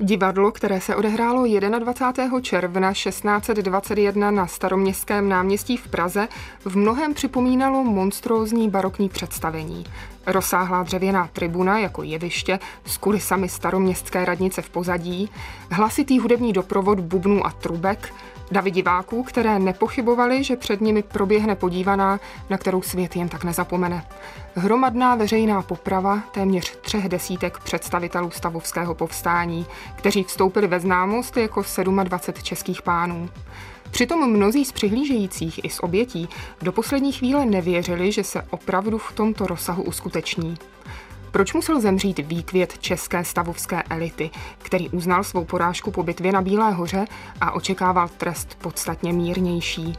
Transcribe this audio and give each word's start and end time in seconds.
Divadlo, 0.00 0.52
které 0.52 0.80
se 0.80 0.96
odehrálo 0.96 1.44
21. 1.78 2.40
června 2.40 2.92
1621 2.92 4.30
na 4.30 4.46
staroměstském 4.46 5.28
náměstí 5.28 5.76
v 5.76 5.88
Praze, 5.88 6.28
v 6.64 6.76
mnohem 6.76 7.14
připomínalo 7.14 7.84
monstrózní 7.84 8.70
barokní 8.70 9.08
představení. 9.08 9.84
Rozsáhlá 10.26 10.82
dřevěná 10.82 11.28
tribuna 11.32 11.78
jako 11.78 12.02
jeviště 12.02 12.58
s 12.86 12.96
kulisami 12.96 13.48
staroměstské 13.48 14.24
radnice 14.24 14.62
v 14.62 14.70
pozadí, 14.70 15.30
hlasitý 15.70 16.18
hudební 16.18 16.52
doprovod 16.52 17.00
bubnů 17.00 17.46
a 17.46 17.50
trubek, 17.50 18.14
davy 18.52 18.70
diváků, 18.70 19.22
které 19.22 19.58
nepochybovali, 19.58 20.44
že 20.44 20.56
před 20.56 20.80
nimi 20.80 21.02
proběhne 21.02 21.56
podívaná, 21.56 22.20
na 22.50 22.58
kterou 22.58 22.82
svět 22.82 23.16
jen 23.16 23.28
tak 23.28 23.44
nezapomene. 23.44 24.04
Hromadná 24.54 25.14
veřejná 25.14 25.62
poprava 25.62 26.20
téměř 26.32 26.76
třech 26.76 27.08
desítek 27.08 27.58
představitelů 27.58 28.30
stavovského 28.30 28.94
povstání, 28.94 29.66
kteří 29.94 30.24
vstoupili 30.24 30.66
ve 30.66 30.80
známost 30.80 31.36
jako 31.36 31.62
27 32.02 32.44
českých 32.44 32.82
pánů. 32.82 33.28
Přitom 33.90 34.30
mnozí 34.30 34.64
z 34.64 34.72
přihlížejících 34.72 35.64
i 35.64 35.70
z 35.70 35.80
obětí 35.80 36.28
do 36.62 36.72
poslední 36.72 37.12
chvíle 37.12 37.46
nevěřili, 37.46 38.12
že 38.12 38.24
se 38.24 38.42
opravdu 38.50 38.98
v 38.98 39.12
tomto 39.12 39.46
rozsahu 39.46 39.82
uskuteční. 39.82 40.56
Proč 41.32 41.52
musel 41.52 41.80
zemřít 41.80 42.18
výkvět 42.18 42.78
české 42.78 43.24
stavovské 43.24 43.82
elity, 43.82 44.30
který 44.58 44.88
uznal 44.88 45.24
svou 45.24 45.44
porážku 45.44 45.90
po 45.90 46.02
bitvě 46.02 46.32
na 46.32 46.42
Bílé 46.42 46.72
hoře 46.72 47.04
a 47.40 47.50
očekával 47.52 48.08
trest 48.08 48.58
podstatně 48.60 49.12
mírnější? 49.12 49.92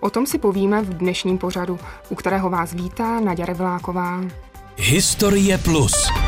O 0.00 0.10
tom 0.10 0.26
si 0.26 0.38
povíme 0.38 0.82
v 0.82 0.94
dnešním 0.94 1.38
pořadu, 1.38 1.78
u 2.08 2.14
kterého 2.14 2.50
vás 2.50 2.74
vítá 2.74 3.20
Naděra 3.20 3.52
Vláková. 3.52 4.20
Historie 4.76 5.58
Plus. 5.58 6.25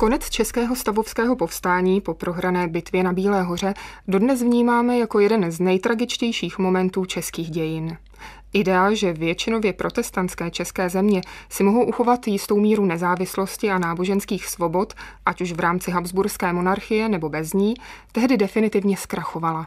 Konec 0.00 0.30
českého 0.30 0.76
stavovského 0.76 1.36
povstání 1.36 2.00
po 2.00 2.14
prohrané 2.14 2.68
bitvě 2.68 3.02
na 3.02 3.12
Bílé 3.12 3.42
hoře 3.42 3.74
dodnes 4.08 4.42
vnímáme 4.42 4.98
jako 4.98 5.20
jeden 5.20 5.50
z 5.50 5.60
nejtragičtějších 5.60 6.58
momentů 6.58 7.04
českých 7.04 7.50
dějin. 7.50 7.96
Idea, 8.52 8.94
že 8.94 9.12
většinově 9.12 9.72
protestantské 9.72 10.50
české 10.50 10.88
země 10.90 11.20
si 11.48 11.62
mohou 11.64 11.84
uchovat 11.84 12.28
jistou 12.28 12.60
míru 12.60 12.84
nezávislosti 12.84 13.70
a 13.70 13.78
náboženských 13.78 14.46
svobod, 14.46 14.94
ať 15.26 15.40
už 15.40 15.52
v 15.52 15.60
rámci 15.60 15.90
Habsburské 15.90 16.52
monarchie 16.52 17.08
nebo 17.08 17.28
bez 17.28 17.52
ní, 17.52 17.74
tehdy 18.12 18.36
definitivně 18.36 18.96
zkrachovala. 18.96 19.66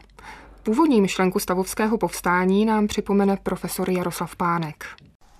Původní 0.62 1.00
myšlenku 1.00 1.38
stavovského 1.38 1.98
povstání 1.98 2.64
nám 2.64 2.86
připomene 2.86 3.36
profesor 3.42 3.90
Jaroslav 3.90 4.36
Pánek. 4.36 4.86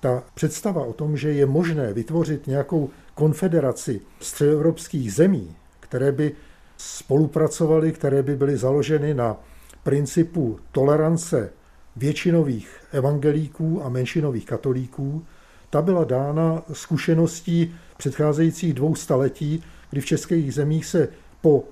Ta 0.03 0.23
představa 0.35 0.85
o 0.85 0.93
tom, 0.93 1.17
že 1.17 1.33
je 1.33 1.47
možné 1.47 1.93
vytvořit 1.93 2.47
nějakou 2.47 2.91
konfederaci 3.15 4.01
středoevropských 4.21 5.13
zemí, 5.13 5.57
které 5.81 6.13
by 6.13 6.33
spolupracovaly, 6.77 7.93
které 7.93 8.23
by 8.23 8.37
byly 8.37 8.57
založeny 8.57 9.15
na 9.15 9.37
principu 9.83 10.59
tolerance 10.73 11.51
většinových 11.97 12.85
evangelíků 12.93 13.85
a 13.85 13.89
menšinových 13.89 14.47
katolíků, 14.47 15.25
ta 15.71 15.83
byla 15.83 16.05
dána 16.05 16.63
zkušeností 16.73 17.75
předcházejících 17.97 18.75
dvou 18.75 18.95
staletí, 18.95 19.63
kdy 19.91 20.01
v 20.01 20.07
českých 20.07 20.55
zemích 20.55 20.87
se 20.87 21.09
po 21.41 21.65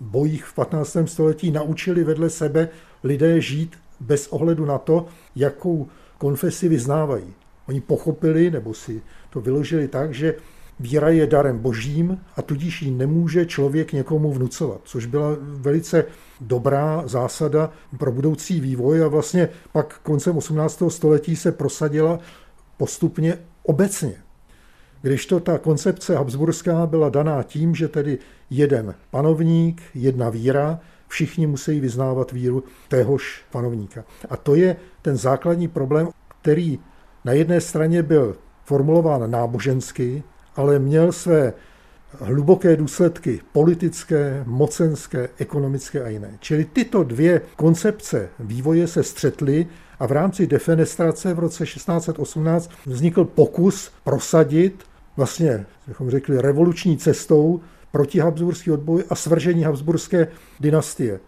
bojích 0.00 0.44
v 0.44 0.54
15. 0.54 0.96
století 1.04 1.50
naučili 1.50 2.04
vedle 2.04 2.30
sebe 2.30 2.68
lidé 3.04 3.40
žít 3.40 3.76
bez 4.00 4.28
ohledu 4.28 4.64
na 4.64 4.78
to, 4.78 5.06
jakou 5.36 5.88
konfesi 6.18 6.68
vyznávají. 6.68 7.34
Oni 7.68 7.80
pochopili 7.80 8.50
nebo 8.50 8.74
si 8.74 9.02
to 9.30 9.40
vyložili 9.40 9.88
tak, 9.88 10.14
že 10.14 10.34
víra 10.80 11.08
je 11.08 11.26
darem 11.26 11.58
božím 11.58 12.20
a 12.36 12.42
tudíž 12.42 12.82
ji 12.82 12.90
nemůže 12.90 13.46
člověk 13.46 13.92
někomu 13.92 14.32
vnucovat, 14.32 14.80
což 14.84 15.06
byla 15.06 15.36
velice 15.40 16.04
dobrá 16.40 17.02
zásada 17.06 17.70
pro 17.98 18.12
budoucí 18.12 18.60
vývoj 18.60 19.04
a 19.04 19.08
vlastně 19.08 19.48
pak 19.72 19.98
koncem 19.98 20.36
18. 20.36 20.82
století 20.88 21.36
se 21.36 21.52
prosadila 21.52 22.18
postupně 22.76 23.38
obecně. 23.62 24.14
Když 25.02 25.26
to 25.26 25.40
ta 25.40 25.58
koncepce 25.58 26.16
habsburská 26.16 26.86
byla 26.86 27.08
daná 27.08 27.42
tím, 27.42 27.74
že 27.74 27.88
tedy 27.88 28.18
jeden 28.50 28.94
panovník, 29.10 29.82
jedna 29.94 30.30
víra, 30.30 30.80
všichni 31.08 31.46
musí 31.46 31.80
vyznávat 31.80 32.32
víru 32.32 32.64
téhož 32.88 33.44
panovníka. 33.50 34.04
A 34.30 34.36
to 34.36 34.54
je 34.54 34.76
ten 35.02 35.16
základní 35.16 35.68
problém, 35.68 36.08
který 36.42 36.78
na 37.24 37.32
jedné 37.32 37.60
straně 37.60 38.02
byl 38.02 38.36
formulován 38.64 39.30
nábožensky, 39.30 40.22
ale 40.56 40.78
měl 40.78 41.12
své 41.12 41.52
hluboké 42.20 42.76
důsledky 42.76 43.40
politické, 43.52 44.42
mocenské, 44.46 45.28
ekonomické 45.38 46.02
a 46.02 46.08
jiné. 46.08 46.36
Čili 46.40 46.64
tyto 46.64 47.04
dvě 47.04 47.40
koncepce 47.56 48.28
vývoje 48.38 48.86
se 48.86 49.02
střetly 49.02 49.66
a 49.98 50.06
v 50.06 50.12
rámci 50.12 50.46
defenestrace 50.46 51.34
v 51.34 51.38
roce 51.38 51.64
1618 51.64 52.70
vznikl 52.86 53.24
pokus 53.24 53.90
prosadit 54.04 54.84
vlastně, 55.16 55.66
bychom 55.86 56.10
řekli, 56.10 56.40
revoluční 56.40 56.96
cestou 56.96 57.60
proti 57.90 58.18
Habsburský 58.18 58.70
odboj 58.70 59.04
a 59.10 59.14
svržení 59.14 59.62
Habsburské 59.62 60.28
dynastie. 60.60 61.20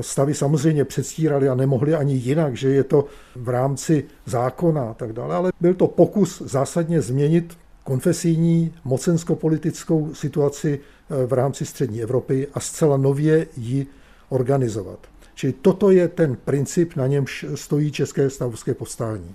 Stavy 0.00 0.34
samozřejmě 0.34 0.84
předstírali 0.84 1.48
a 1.48 1.54
nemohli 1.54 1.94
ani 1.94 2.14
jinak, 2.14 2.56
že 2.56 2.68
je 2.68 2.84
to 2.84 3.04
v 3.36 3.48
rámci 3.48 4.04
zákona 4.26 4.90
a 4.90 4.94
tak 4.94 5.12
dále, 5.12 5.34
ale 5.34 5.52
byl 5.60 5.74
to 5.74 5.86
pokus 5.86 6.42
zásadně 6.46 7.02
změnit 7.02 7.58
konfesijní 7.84 8.74
mocensko-politickou 8.84 10.14
situaci 10.14 10.80
eh, 10.80 11.26
v 11.26 11.32
rámci 11.32 11.66
střední 11.66 12.02
Evropy 12.02 12.48
a 12.54 12.60
zcela 12.60 12.96
nově 12.96 13.46
ji 13.56 13.86
organizovat. 14.28 14.98
Čili 15.34 15.52
toto 15.52 15.90
je 15.90 16.08
ten 16.08 16.36
princip, 16.36 16.96
na 16.96 17.06
němž 17.06 17.44
stojí 17.54 17.92
České 17.92 18.30
stavovské 18.30 18.74
povstání. 18.74 19.34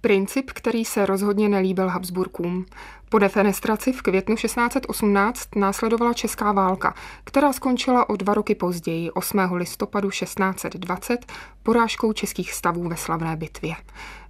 Princip, 0.00 0.50
který 0.50 0.84
se 0.84 1.06
rozhodně 1.06 1.48
nelíbil 1.48 1.88
Habsburkům. 1.88 2.66
Po 3.08 3.18
defenestraci 3.18 3.92
v 3.92 4.02
květnu 4.02 4.36
1618 4.36 5.56
následovala 5.56 6.12
Česká 6.12 6.52
válka, 6.52 6.94
která 7.24 7.52
skončila 7.52 8.08
o 8.08 8.16
dva 8.16 8.34
roky 8.34 8.54
později, 8.54 9.10
8. 9.10 9.38
listopadu 9.52 10.10
1620, 10.10 11.32
porážkou 11.62 12.12
českých 12.12 12.52
stavů 12.52 12.88
ve 12.88 12.96
slavné 12.96 13.36
bitvě. 13.36 13.74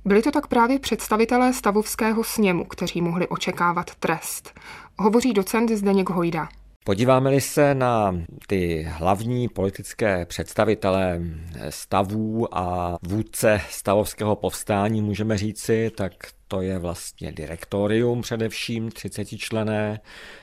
Byli 0.04 0.22
to 0.22 0.30
tak 0.30 0.46
právě 0.46 0.78
představitelé 0.78 1.52
stavovského 1.52 2.24
sněmu, 2.24 2.64
kteří 2.64 3.02
mohli 3.02 3.28
očekávat 3.28 3.94
trest. 3.94 4.60
Hovoří 4.98 5.32
docent 5.32 5.70
Zdeněk 5.70 6.10
Hojda. 6.10 6.48
Podíváme-li 6.90 7.40
se 7.40 7.74
na 7.74 8.14
ty 8.46 8.88
hlavní 8.90 9.48
politické 9.48 10.26
představitele 10.26 11.20
stavů 11.68 12.58
a 12.58 12.96
vůdce 13.02 13.60
stavovského 13.70 14.36
povstání, 14.36 15.02
můžeme 15.02 15.38
říci, 15.38 15.90
tak 15.96 16.12
to 16.50 16.62
je 16.62 16.78
vlastně 16.78 17.32
direktorium 17.32 18.22
především 18.22 18.90
30 18.90 19.24
člené, 19.24 20.00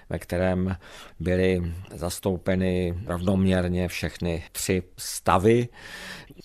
ve 0.10 0.20
kterém 0.20 0.76
byly 1.20 1.74
zastoupeny 1.94 2.98
rovnoměrně 3.06 3.88
všechny 3.88 4.44
tři 4.52 4.84
stavy, 4.98 5.68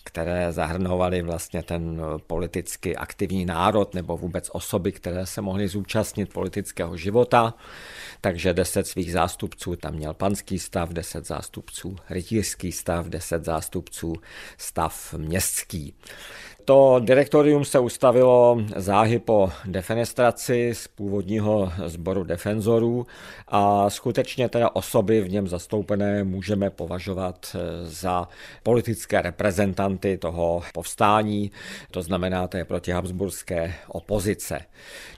které 0.05 0.53
zahrnovaly 0.53 1.23
vlastně 1.23 1.63
ten 1.63 2.01
politicky 2.27 2.97
aktivní 2.97 3.45
národ 3.45 3.95
nebo 3.95 4.17
vůbec 4.17 4.51
osoby, 4.53 4.93
které 4.93 5.27
se 5.27 5.41
mohly 5.41 5.69
zúčastnit 5.69 6.33
politického 6.33 6.97
života. 6.97 7.55
Takže 8.21 8.55
deset 8.55 8.87
svých 8.87 9.13
zástupců 9.13 9.77
tam 9.77 9.95
měl 9.95 10.15
panský 10.15 10.59
stav, 10.59 10.91
deset 10.91 11.27
zástupců 11.27 11.97
rytířský 12.11 12.73
stav, 12.73 13.07
deset 13.07 13.45
zástupců 13.45 14.13
stav 14.59 15.15
městský. 15.19 15.95
To 16.65 17.01
direktorium 17.05 17.65
se 17.65 17.79
ustavilo 17.79 18.59
záhy 18.77 19.19
po 19.19 19.52
defenestraci 19.65 20.71
z 20.75 20.89
původního 20.89 21.73
sboru 21.87 22.25
defenzorů 22.25 23.07
a 23.49 23.91
skutečně 23.91 24.49
teda 24.49 24.71
osoby 24.71 25.21
v 25.21 25.31
něm 25.31 25.49
zastoupené 25.49 26.25
můžeme 26.25 26.71
považovat 26.71 27.57
eh, 27.57 27.87
za 27.87 28.29
politické 28.63 29.23
reprezentanty 29.23 30.19
toho 30.19 30.63
povstání, 30.75 31.51
to 31.91 32.03
znamená 32.03 32.49
té 32.49 32.65
protihabsburské 32.65 33.75
opozice. 33.89 34.61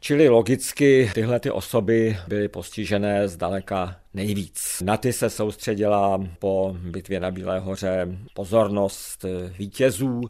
Čili 0.00 0.28
logicky 0.28 1.10
tyhle 1.14 1.40
ty 1.40 1.50
osoby 1.50 2.16
byly 2.28 2.48
postižené 2.48 3.28
zdaleka 3.28 3.96
nejvíc. 4.14 4.82
Na 4.84 4.96
ty 4.96 5.12
se 5.12 5.30
soustředila 5.30 6.24
po 6.38 6.76
bitvě 6.80 7.20
na 7.20 7.30
Bílé 7.30 7.58
hoře 7.58 8.08
pozornost 8.34 9.24
vítězů. 9.58 10.20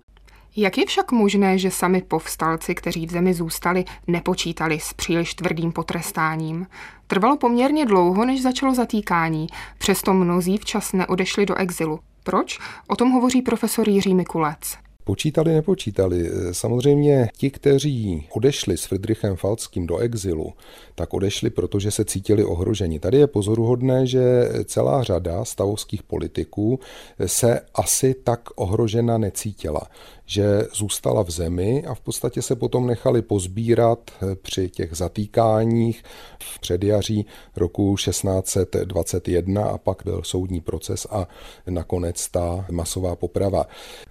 Jak 0.57 0.79
je 0.79 0.87
však 0.87 1.13
možné, 1.13 1.59
že 1.59 1.71
sami 1.71 2.03
povstalci, 2.03 2.75
kteří 2.75 3.07
v 3.07 3.11
zemi 3.11 3.35
zůstali, 3.35 3.85
nepočítali 4.07 4.81
s 4.81 4.93
příliš 4.93 5.35
tvrdým 5.35 5.73
potrestáním? 5.73 6.67
Trvalo 7.07 7.37
poměrně 7.37 7.87
dlouho, 7.87 8.25
než 8.25 8.43
začalo 8.43 8.75
zatýkání, 8.75 9.47
přesto 9.79 10.15
mnozí 10.15 10.59
včas 10.59 10.93
neodešli 10.93 11.47
do 11.47 11.55
exilu. 11.55 11.99
Proč? 12.25 12.59
O 12.89 12.97
tom 12.97 13.11
hovoří 13.11 13.43
profesor 13.43 13.89
Jiří 13.89 14.15
Mikulec. 14.15 14.85
Počítali, 15.07 15.55
nepočítali. 15.55 16.31
Samozřejmě 16.53 17.29
ti, 17.37 17.51
kteří 17.51 18.27
odešli 18.33 18.77
s 18.77 18.85
Friedrichem 18.85 19.37
Falckým 19.37 19.87
do 19.87 19.99
exilu, 19.99 20.53
tak 20.95 21.15
odešli, 21.15 21.51
protože 21.51 21.91
se 21.91 22.05
cítili 22.05 22.45
ohroženi. 22.45 22.99
Tady 22.99 23.19
je 23.19 23.27
pozoruhodné, 23.27 24.07
že 24.07 24.49
celá 24.65 25.03
řada 25.03 25.45
stavovských 25.45 26.03
politiků 26.03 26.81
se 27.27 27.61
asi 27.75 28.15
tak 28.25 28.41
ohrožena 28.57 29.19
necítila 29.19 29.81
že 30.27 30.45
zůstala 30.75 31.25
v 31.25 31.31
zemi 31.31 31.85
a 31.87 31.95
v 31.95 32.01
podstatě 32.01 32.43
se 32.43 32.57
potom 32.57 32.87
nechali 32.87 33.23
pozbírat 33.23 34.11
při 34.43 34.69
těch 34.69 34.97
zatýkáních 34.97 36.03
v 36.39 36.59
předjaří 36.59 37.27
roku 37.57 37.97
1621 37.97 39.65
a 39.65 39.79
pak 39.79 40.03
byl 40.05 40.23
soudní 40.25 40.61
proces 40.61 41.07
a 41.11 41.29
nakonec 41.67 42.29
ta 42.29 42.67
masová 42.71 43.17
poprava. 43.17 43.67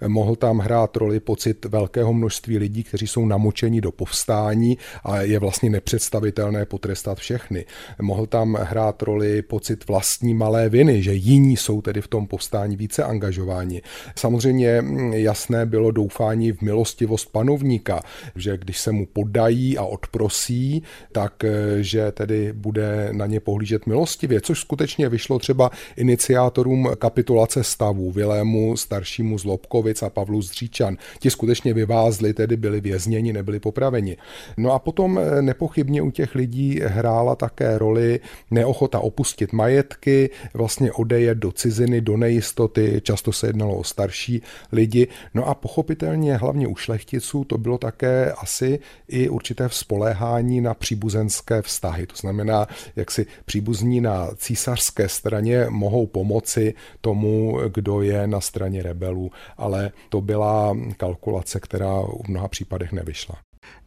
Mohl 0.06 0.36
tam 0.36 0.58
hrát 0.58 0.96
roli 0.96 1.20
pocit 1.20 1.64
velkého 1.64 2.12
množství 2.12 2.58
lidí, 2.58 2.84
kteří 2.84 3.06
jsou 3.06 3.26
namočeni 3.26 3.80
do 3.80 3.92
povstání 3.92 4.78
a 5.04 5.20
je 5.20 5.38
vlastně 5.38 5.70
nepředstavitelné 5.70 6.66
potrestat 6.66 7.18
všechny. 7.18 7.64
Mohl 8.02 8.26
tam 8.26 8.54
hrát 8.54 9.02
roli 9.02 9.42
pocit 9.42 9.88
vlastní 9.88 10.34
malé 10.34 10.68
viny, 10.68 11.02
že 11.02 11.14
jiní 11.14 11.56
jsou 11.56 11.82
tedy 11.82 12.00
v 12.00 12.08
tom 12.08 12.26
povstání 12.26 12.76
více 12.76 13.04
angažováni. 13.04 13.82
Samozřejmě 14.16 14.82
jasné 15.12 15.66
bylo 15.66 15.90
do 15.90 16.03
doufání 16.04 16.52
v 16.52 16.60
milostivost 16.62 17.32
panovníka, 17.32 18.02
že 18.36 18.58
když 18.58 18.78
se 18.80 18.92
mu 18.92 19.06
podají 19.06 19.78
a 19.78 19.84
odprosí, 19.84 20.82
tak 21.12 21.44
eh, 21.44 21.82
že 21.82 22.12
tedy 22.12 22.52
bude 22.52 23.08
na 23.12 23.26
ně 23.26 23.40
pohlížet 23.40 23.86
milostivě, 23.86 24.40
což 24.40 24.60
skutečně 24.60 25.08
vyšlo 25.08 25.38
třeba 25.38 25.70
iniciátorům 25.96 26.88
kapitulace 26.98 27.64
stavu, 27.64 28.10
Vilému 28.10 28.76
staršímu 28.76 29.38
z 29.38 29.44
Lobkovic 29.44 30.02
a 30.02 30.10
Pavlu 30.10 30.42
Zříčan. 30.42 30.96
Ti 31.18 31.30
skutečně 31.30 31.74
vyvázli, 31.74 32.34
tedy 32.34 32.56
byli 32.56 32.80
vězněni, 32.80 33.32
nebyli 33.32 33.60
popraveni. 33.60 34.16
No 34.56 34.72
a 34.72 34.78
potom 34.78 35.18
eh, 35.18 35.42
nepochybně 35.42 36.02
u 36.02 36.10
těch 36.10 36.34
lidí 36.34 36.80
hrála 36.84 37.36
také 37.36 37.78
roli 37.78 38.20
neochota 38.50 39.00
opustit 39.00 39.52
majetky, 39.52 40.30
vlastně 40.54 40.92
odejet 40.92 41.38
do 41.38 41.52
ciziny, 41.52 42.00
do 42.00 42.16
nejistoty, 42.16 43.00
často 43.02 43.32
se 43.32 43.46
jednalo 43.46 43.76
o 43.76 43.84
starší 43.84 44.42
lidi. 44.72 45.08
No 45.34 45.48
a 45.48 45.54
pochopit 45.54 45.93
pochopitelně 45.94 46.36
hlavně 46.36 46.66
u 46.66 46.76
šlechticů 46.76 47.44
to 47.44 47.58
bylo 47.58 47.78
také 47.78 48.32
asi 48.32 48.78
i 49.08 49.28
určité 49.28 49.68
spoléhání 49.68 50.60
na 50.60 50.74
příbuzenské 50.74 51.62
vztahy. 51.62 52.06
To 52.06 52.16
znamená, 52.16 52.66
jak 52.96 53.10
si 53.10 53.26
příbuzní 53.44 54.00
na 54.00 54.28
císařské 54.36 55.08
straně 55.08 55.66
mohou 55.68 56.06
pomoci 56.06 56.74
tomu, 57.00 57.60
kdo 57.74 58.02
je 58.02 58.26
na 58.26 58.40
straně 58.40 58.82
rebelů, 58.82 59.30
ale 59.56 59.90
to 60.08 60.20
byla 60.20 60.76
kalkulace, 60.96 61.60
která 61.60 62.00
v 62.00 62.28
mnoha 62.28 62.48
případech 62.48 62.92
nevyšla. 62.92 63.36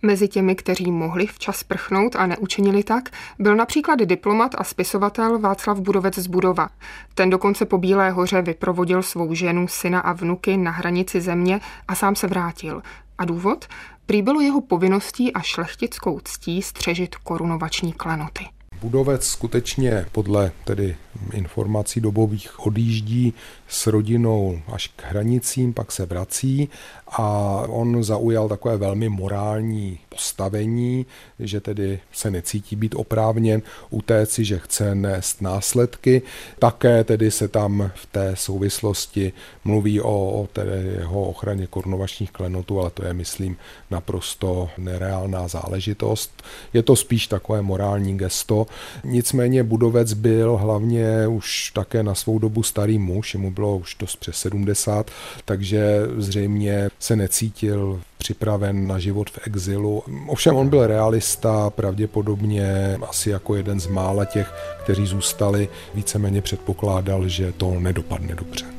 Mezi 0.02 0.28
těmi, 0.28 0.56
kteří 0.56 0.92
mohli 0.92 1.28
včas 1.28 1.64
prchnout 1.64 2.16
a 2.16 2.28
neučinili 2.28 2.84
tak, 2.84 3.10
byl 3.40 3.56
například 3.56 4.00
diplomat 4.00 4.52
a 4.58 4.64
spisovatel 4.64 5.40
Václav 5.40 5.80
Budovec 5.80 6.16
z 6.16 6.28
Budova. 6.28 6.70
Ten 7.14 7.30
dokonce 7.30 7.66
po 7.66 7.78
Bílé 7.78 8.12
hoře 8.12 8.42
vyprovodil 8.42 9.04
svou 9.04 9.34
ženu, 9.34 9.68
syna 9.68 10.00
a 10.00 10.14
vnuky 10.14 10.58
na 10.58 10.72
hranici 10.72 11.22
země 11.22 11.60
a 11.88 11.96
sám 11.98 12.16
se 12.16 12.28
vrátil. 12.28 12.82
A 13.18 13.26
důvod? 13.26 13.66
Prý 14.06 14.22
bylo 14.22 14.42
jeho 14.42 14.62
povinností 14.62 15.34
a 15.34 15.42
šlechtickou 15.42 16.20
ctí 16.24 16.62
střežit 16.62 17.16
korunovační 17.16 17.94
klenoty. 17.94 18.46
Budovec 18.82 19.28
skutečně 19.28 20.06
podle 20.12 20.52
tedy 20.64 20.96
informací 21.34 22.02
dobových 22.02 22.66
odjíždí 22.66 23.34
s 23.68 23.88
rodinou 23.88 24.62
až 24.74 24.88
k 24.88 25.04
hranicím, 25.04 25.74
pak 25.74 25.92
se 25.92 26.06
vrací 26.06 26.70
a 27.08 27.28
on 27.68 28.04
zaujal 28.04 28.50
takové 28.50 28.78
velmi 28.78 29.10
morální 29.10 30.00
postavení, 30.18 31.06
že 31.40 31.62
tedy 31.62 32.00
se 32.12 32.32
necítí 32.32 32.76
být 32.76 32.96
oprávněn 32.96 33.62
utéci, 33.90 34.46
že 34.46 34.60
chce 34.60 34.96
nést 34.96 35.42
následky. 35.42 36.22
Také 36.60 37.04
tedy 37.04 37.32
se 37.32 37.48
tam 37.48 37.92
v 37.96 38.06
té 38.06 38.36
souvislosti 38.36 39.34
mluví 39.64 40.02
o, 40.02 40.42
o 40.42 40.48
tedy 40.54 40.72
jeho 41.00 41.22
ochraně 41.22 41.68
korunovačních 41.68 42.32
klenotů, 42.32 42.80
ale 42.80 42.90
to 42.90 43.06
je, 43.06 43.14
myslím, 43.14 43.58
naprosto 43.92 44.70
nereálná 44.78 45.48
záležitost. 45.48 46.44
Je 46.74 46.84
to 46.84 46.96
spíš 46.96 47.28
takové 47.28 47.62
morální 47.62 48.18
gesto. 48.18 48.66
Nicméně 49.04 49.64
Budovec 49.64 50.14
byl 50.14 50.58
hlavně 50.58 51.28
už 51.28 51.72
také 51.72 52.04
na 52.04 52.16
svou 52.16 52.40
dobu 52.40 52.64
starý 52.64 53.00
muž, 53.00 53.36
mu 53.36 53.52
bylo 53.52 53.78
už 53.78 53.96
dost 54.00 54.16
přes 54.16 54.36
70, 54.38 55.12
takže 55.46 56.02
zřejmě 56.18 56.90
se 57.00 57.16
necítil 57.16 58.02
připraven 58.18 58.88
na 58.88 59.00
život 59.00 59.30
v 59.30 59.48
exilu. 59.48 60.04
Ovšem 60.28 60.56
on 60.56 60.70
byl 60.70 60.88
realista, 60.88 61.70
pravděpodobně 61.70 62.98
asi 63.10 63.30
jako 63.30 63.56
jeden 63.56 63.80
z 63.80 63.88
mála 63.88 64.26
těch, 64.26 64.54
kteří 64.84 65.06
zůstali, 65.06 65.70
víceméně 65.94 66.42
předpokládal, 66.42 67.28
že 67.28 67.52
to 67.52 67.80
nedopadne 67.80 68.36
dobře. 68.36 68.77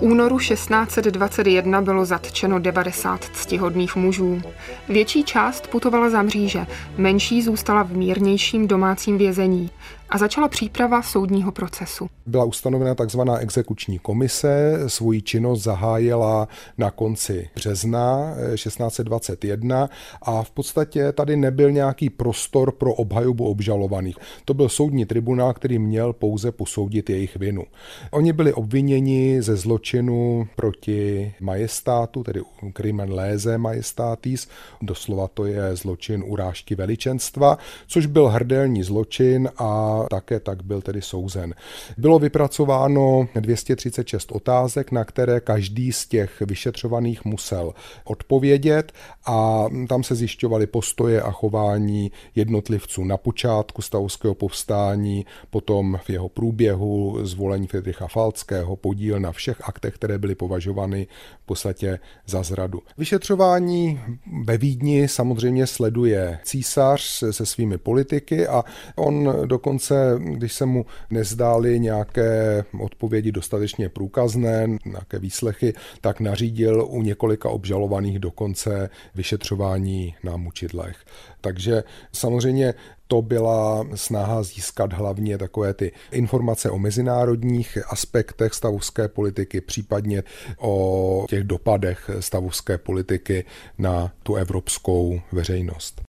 Únoru 0.00 0.38
1621 0.38 1.82
bylo 1.82 2.04
zatčeno 2.04 2.58
90 2.58 3.24
ctihodných 3.24 3.96
mužů. 3.96 4.42
Větší 4.88 5.24
část 5.24 5.66
putovala 5.66 6.10
za 6.10 6.22
mříže, 6.22 6.66
menší 6.96 7.42
zůstala 7.42 7.82
v 7.82 7.92
mírnějším 7.92 8.68
domácím 8.68 9.18
vězení 9.18 9.70
a 10.10 10.18
začala 10.18 10.48
příprava 10.48 11.02
soudního 11.02 11.52
procesu. 11.52 12.08
Byla 12.26 12.44
ustanovena 12.44 12.94
takzvaná 12.94 13.38
exekuční 13.38 13.98
komise, 13.98 14.78
svoji 14.86 15.22
činnost 15.22 15.62
zahájila 15.62 16.48
na 16.78 16.90
konci 16.90 17.48
března 17.54 18.34
1621 18.54 19.84
eh, 19.84 19.88
a 20.22 20.42
v 20.42 20.50
podstatě 20.50 21.12
tady 21.12 21.36
nebyl 21.36 21.70
nějaký 21.70 22.10
prostor 22.10 22.72
pro 22.72 22.94
obhajobu 22.94 23.44
obžalovaných. 23.44 24.16
To 24.44 24.54
byl 24.54 24.68
soudní 24.68 25.06
tribunál, 25.06 25.54
který 25.54 25.78
měl 25.78 26.12
pouze 26.12 26.52
posoudit 26.52 27.10
jejich 27.10 27.36
vinu. 27.36 27.62
Oni 28.10 28.32
byli 28.32 28.52
obviněni 28.52 29.42
ze 29.42 29.56
zločinu 29.56 30.48
proti 30.56 31.34
majestátu, 31.40 32.22
tedy 32.22 32.40
crimen 32.72 33.12
lese 33.12 33.58
majestatis, 33.58 34.48
doslova 34.82 35.28
to 35.28 35.46
je 35.46 35.76
zločin 35.76 36.24
urážky 36.26 36.74
veličenstva, 36.74 37.58
což 37.86 38.06
byl 38.06 38.28
hrdelní 38.28 38.82
zločin 38.82 39.48
a 39.56 39.97
také 40.10 40.40
tak 40.40 40.62
byl 40.62 40.80
tedy 40.80 41.02
souzen. 41.02 41.54
Bylo 41.98 42.18
vypracováno 42.18 43.28
236 43.34 44.32
otázek, 44.32 44.92
na 44.92 45.04
které 45.04 45.40
každý 45.40 45.92
z 45.92 46.06
těch 46.06 46.40
vyšetřovaných 46.40 47.24
musel 47.24 47.72
odpovědět 48.04 48.92
a 49.26 49.64
tam 49.88 50.02
se 50.02 50.14
zjišťovaly 50.14 50.66
postoje 50.66 51.22
a 51.22 51.30
chování 51.30 52.12
jednotlivců 52.34 53.04
na 53.04 53.16
počátku 53.16 53.82
stavovského 53.82 54.34
povstání, 54.34 55.26
potom 55.50 55.98
v 56.04 56.10
jeho 56.10 56.28
průběhu 56.28 57.18
zvolení 57.22 57.66
Friedricha 57.66 58.06
Falckého, 58.06 58.76
podíl 58.76 59.20
na 59.20 59.32
všech 59.32 59.68
aktech, 59.68 59.94
které 59.94 60.18
byly 60.18 60.34
považovány 60.34 61.06
v 61.42 61.46
podstatě 61.46 61.98
za 62.26 62.42
zradu. 62.42 62.82
Vyšetřování 62.98 64.00
ve 64.42 64.58
Vídni 64.58 65.08
samozřejmě 65.08 65.66
sleduje 65.66 66.38
císař 66.42 67.24
se 67.30 67.46
svými 67.46 67.78
politiky 67.78 68.46
a 68.46 68.64
on 68.96 69.34
dokonce 69.46 69.87
dokonce, 69.88 70.18
když 70.36 70.52
se 70.52 70.66
mu 70.66 70.86
nezdály 71.10 71.80
nějaké 71.80 72.64
odpovědi 72.80 73.32
dostatečně 73.32 73.88
průkazné, 73.88 74.68
nějaké 74.84 75.18
výslechy, 75.18 75.74
tak 76.00 76.20
nařídil 76.20 76.86
u 76.90 77.02
několika 77.02 77.48
obžalovaných 77.48 78.18
dokonce 78.18 78.90
vyšetřování 79.14 80.14
na 80.24 80.36
mučidlech. 80.36 80.96
Takže 81.40 81.84
samozřejmě 82.12 82.74
to 83.06 83.22
byla 83.22 83.86
snaha 83.94 84.42
získat 84.42 84.92
hlavně 84.92 85.38
takové 85.38 85.74
ty 85.74 85.92
informace 86.10 86.70
o 86.70 86.78
mezinárodních 86.78 87.78
aspektech 87.88 88.54
stavovské 88.54 89.08
politiky, 89.08 89.60
případně 89.60 90.22
o 90.58 91.24
těch 91.28 91.44
dopadech 91.44 92.10
stavovské 92.20 92.78
politiky 92.78 93.44
na 93.78 94.12
tu 94.22 94.34
evropskou 94.34 95.20
veřejnost. 95.32 96.07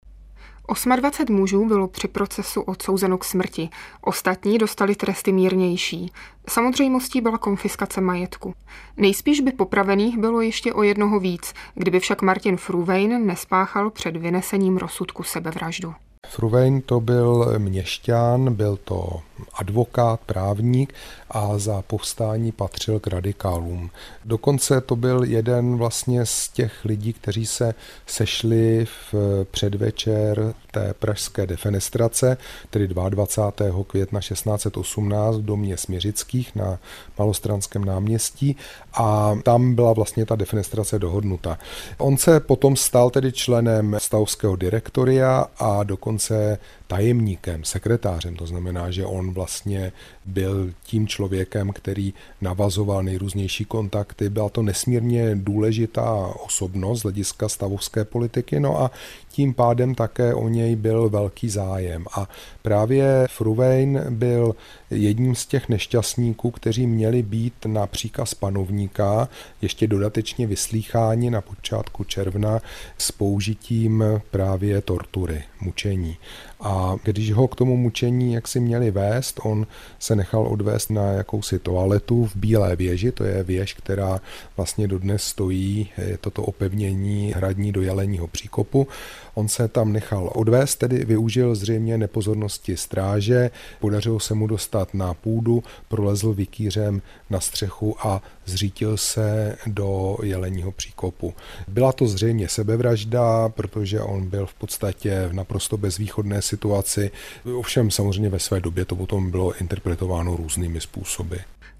28 0.97 1.37
mužů 1.37 1.69
bylo 1.69 1.89
při 1.89 2.09
procesu 2.09 2.61
odsouzeno 2.61 3.19
k 3.19 3.25
smrti, 3.25 3.69
ostatní 4.01 4.59
dostali 4.59 4.95
tresty 4.95 5.33
mírnější. 5.33 6.13
Samozřejmostí 6.49 7.21
byla 7.21 7.39
konfiskace 7.39 8.01
majetku. 8.01 8.55
Nejspíš 8.97 9.41
by 9.41 9.53
popravených 9.53 10.19
bylo 10.19 10.41
ještě 10.41 10.73
o 10.73 10.83
jednoho 10.83 11.21
víc, 11.21 11.55
kdyby 11.75 12.01
však 12.01 12.23
Martin 12.23 12.57
Fruvein 12.57 13.27
nespáchal 13.27 13.91
před 13.91 14.17
vynesením 14.17 14.77
rozsudku 14.77 15.23
sebevraždu. 15.23 15.95
Fruvein 16.27 16.81
to 16.81 17.01
byl 17.01 17.55
měšťan, 17.59 18.55
byl 18.55 18.79
to 18.85 19.23
advokát, 19.55 20.21
právník 20.27 20.95
a 21.31 21.59
za 21.59 21.83
povstání 21.83 22.53
patřil 22.53 23.01
k 23.01 23.07
radikálům. 23.07 23.91
Dokonce 24.25 24.81
to 24.81 24.97
byl 24.97 25.25
jeden 25.25 25.77
vlastně 25.77 26.27
z 26.27 26.49
těch 26.49 26.85
lidí, 26.85 27.13
kteří 27.13 27.47
se 27.47 27.75
sešli 28.07 28.87
v 29.13 29.15
předvečer 29.51 30.55
té 30.71 30.95
pražské 30.99 31.47
defenestrace, 31.47 32.37
tedy 32.71 32.89
22. 32.89 33.85
května 33.85 34.21
1618 34.21 35.37
v 35.37 35.43
domě 35.43 35.77
Směřických 35.77 36.55
na 36.55 36.79
Malostranském 37.19 37.85
náměstí 37.85 38.57
a 38.95 39.39
tam 39.43 39.75
byla 39.75 39.93
vlastně 39.93 40.27
ta 40.27 40.37
defenestrace 40.37 40.99
dohodnuta. 40.99 41.59
On 41.99 42.17
se 42.17 42.41
potom 42.41 42.77
stal 42.77 43.11
tedy 43.11 43.33
členem 43.33 43.97
stavského 43.99 44.57
direktoria 44.57 45.47
a 45.59 45.83
dokonce 45.83 46.59
tajemníkem, 46.87 47.65
sekretářem. 47.65 48.37
To 48.37 48.47
znamená, 48.47 48.91
že 48.91 49.07
on 49.07 49.28
vlastně 49.35 49.93
byl 50.29 50.73
tím 50.85 51.09
člověkem, 51.09 51.73
který 51.73 52.15
navazoval 52.41 53.03
nejrůznější 53.03 53.65
kontakty. 53.65 54.29
Byla 54.29 54.49
to 54.49 54.63
nesmírně 54.63 55.31
důležitá 55.35 56.27
osobnost 56.45 57.01
z 57.01 57.03
hlediska 57.03 57.49
stavovské 57.49 58.05
politiky, 58.05 58.61
no 58.61 58.81
a 58.81 58.91
tím 59.31 59.55
pádem 59.55 59.95
také 59.95 60.35
o 60.35 60.49
něj 60.49 60.77
byl 60.77 61.09
velký 61.09 61.49
zájem. 61.49 62.05
A 62.13 62.29
právě 62.63 63.27
Fruvein 63.31 64.05
byl 64.11 64.55
jedním 64.91 65.35
z 65.35 65.47
těch 65.47 65.69
nešťastníků, 65.69 66.51
kteří 66.51 66.87
měli 66.87 67.23
být 67.23 67.55
na 67.67 67.87
příkaz 67.87 68.35
panovníka 68.35 69.29
ještě 69.63 69.87
dodatečně 69.87 70.47
vyslýcháni 70.47 71.31
na 71.31 71.41
počátku 71.41 72.05
června 72.05 72.61
s 72.99 73.13
použitím 73.13 74.05
právě 74.31 74.81
tortury, 74.81 75.43
mučení. 75.61 76.17
A 76.61 76.97
když 77.03 77.33
ho 77.33 77.49
k 77.49 77.57
tomu 77.57 77.77
mučení 77.77 78.33
jak 78.33 78.49
si 78.49 78.61
měli 78.61 78.91
vést, 78.91 79.41
on 79.43 79.67
se 79.99 80.17
nechal 80.19 80.47
odvést 80.47 80.91
na 80.91 81.13
jakousi 81.13 81.59
toaletu 81.59 82.27
v 82.27 82.37
Bílé 82.37 82.77
věži, 82.77 83.13
to 83.13 83.25
je 83.25 83.43
věž, 83.43 83.75
která 83.75 84.21
vlastně 84.57 84.89
dodnes 84.89 85.23
stojí, 85.23 85.91
je 85.99 86.19
toto 86.19 86.43
opevnění 86.43 87.33
hradní 87.37 87.73
do 87.73 87.83
Jeleního 87.83 88.27
příkopu. 88.27 88.89
On 89.35 89.49
se 89.49 89.69
tam 89.69 89.93
nechal 89.93 90.31
odvést, 90.35 90.77
tedy 90.77 91.05
využil 91.05 91.55
zřejmě 91.55 91.99
nepozornosti 91.99 92.77
stráže, 92.77 93.51
podařilo 93.81 94.21
se 94.21 94.35
mu 94.35 94.47
dostat 94.47 94.95
na 94.95 95.15
půdu, 95.15 95.63
prolezl 95.89 96.33
vikýřem 96.33 97.03
na 97.31 97.41
střechu 97.41 97.97
a 98.07 98.23
zřítil 98.47 98.97
se 98.97 99.57
do 99.67 100.17
jeleního 100.23 100.73
příkopu. 100.73 101.35
Byla 101.69 101.93
to 101.93 102.07
zřejmě 102.07 102.49
sebevražda, 102.49 103.49
protože 103.49 104.01
on 104.01 104.29
byl 104.29 104.47
v 104.47 104.55
podstatě 104.55 105.27
v 105.29 105.33
naprosto 105.33 105.77
bezvýchodné 105.77 106.43
situaci, 106.43 107.11
ovšem 107.59 107.91
samozřejmě 107.91 108.29
ve 108.31 108.39
své 108.39 108.61
době 108.61 108.85
to 108.85 108.97
potom 108.97 109.31
bylo 109.31 109.55
interpretováno 109.57 110.08
různými 110.37 110.81
způsoby. 110.81 111.37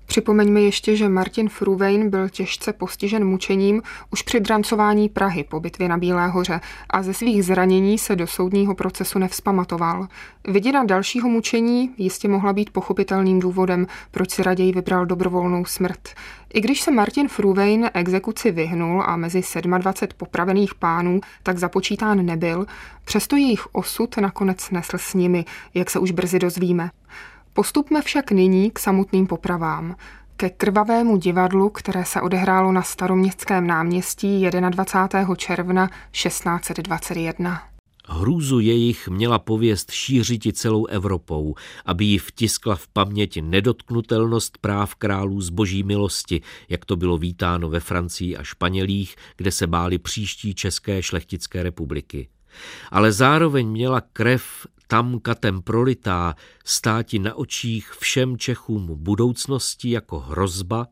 Připomeňme 0.09 0.61
ještě, 0.61 0.97
že 0.97 1.09
Martin 1.09 1.49
Fruvein 1.49 2.11
byl 2.11 2.29
těžce 2.29 2.73
postižen 2.73 3.25
mučením 3.25 3.83
už 4.13 4.23
při 4.23 4.41
drancování 4.41 5.09
Prahy 5.09 5.45
po 5.45 5.61
bitvě 5.61 5.89
na 5.89 5.99
Bílé 5.99 6.29
hoře 6.29 6.61
a 6.91 7.03
ze 7.03 7.15
svých 7.15 7.45
zranění 7.45 7.99
se 7.99 8.17
do 8.17 8.27
soudního 8.27 8.75
procesu 8.75 9.19
nevzpamatoval. 9.19 10.09
Viděna 10.49 10.85
dalšího 10.85 11.29
mučení 11.29 11.91
jistě 11.99 12.29
mohla 12.29 12.53
být 12.53 12.71
pochopitelným 12.71 13.41
důvodem, 13.41 13.87
proč 14.11 14.31
si 14.31 14.43
raději 14.43 14.73
vybral 14.73 15.07
dobrovolnou 15.07 15.65
smrt. 15.65 16.09
I 16.55 16.61
když 16.61 16.81
se 16.81 16.91
Martin 16.91 17.29
Fruvein 17.29 17.91
exekuci 17.95 18.51
vyhnul 18.51 19.03
a 19.07 19.17
mezi 19.17 19.43
27 19.79 20.17
popravených 20.17 20.75
pánů 20.75 21.21
tak 21.43 21.59
započítán 21.59 22.27
nebyl, 22.27 22.67
přesto 23.05 23.37
jejich 23.37 23.75
osud 23.75 24.17
nakonec 24.17 24.71
nesl 24.71 24.99
s 24.99 25.15
nimi, 25.15 25.45
jak 25.75 25.91
se 25.91 25.99
už 25.99 26.11
brzy 26.11 26.39
dozvíme. 26.39 26.91
Postupme 27.59 28.03
však 28.03 28.31
nyní 28.31 28.71
k 28.71 28.79
samotným 28.79 29.27
popravám. 29.27 29.97
Ke 30.37 30.51
krvavému 30.51 31.17
divadlu, 31.17 31.71
které 31.71 32.05
se 32.05 32.21
odehrálo 32.21 32.73
na 32.73 32.83
staroměstském 32.83 33.67
náměstí 33.67 34.47
21. 34.71 35.35
června 35.35 35.91
1621. 36.11 37.63
Hrůzu 38.09 38.61
jejich 38.61 39.09
měla 39.09 39.39
pověst 39.39 39.91
šířiti 39.91 40.53
celou 40.53 40.87
Evropou, 40.87 41.55
aby 41.87 42.05
ji 42.05 42.19
vtiskla 42.19 42.77
v 42.77 42.89
paměť 42.89 43.43
nedotknutelnost 43.43 44.59
práv 44.59 44.95
králů 44.95 45.41
z 45.41 45.51
boží 45.51 45.83
milosti, 45.83 46.41
jak 46.69 46.85
to 46.85 46.97
bylo 46.97 47.19
vítáno 47.19 47.69
ve 47.69 47.81
Francii 47.81 48.37
a 48.37 48.43
Španělích, 48.43 49.17
kde 49.37 49.51
se 49.51 49.67
báli 49.67 49.99
příští 49.99 50.55
České 50.55 51.03
šlechtické 51.03 51.63
republiky. 51.63 52.29
Ale 52.91 53.13
zároveň 53.13 53.69
měla 53.69 54.01
krev 54.01 54.67
tam 54.89 55.21
katem 55.21 55.63
prolitá, 55.63 56.35
státi 56.65 57.19
na 57.19 57.35
očích 57.35 57.93
všem 58.01 58.37
Čechům 58.37 58.89
budoucnosti 58.93 59.91
jako 59.91 60.19
hrozba, 60.19 60.87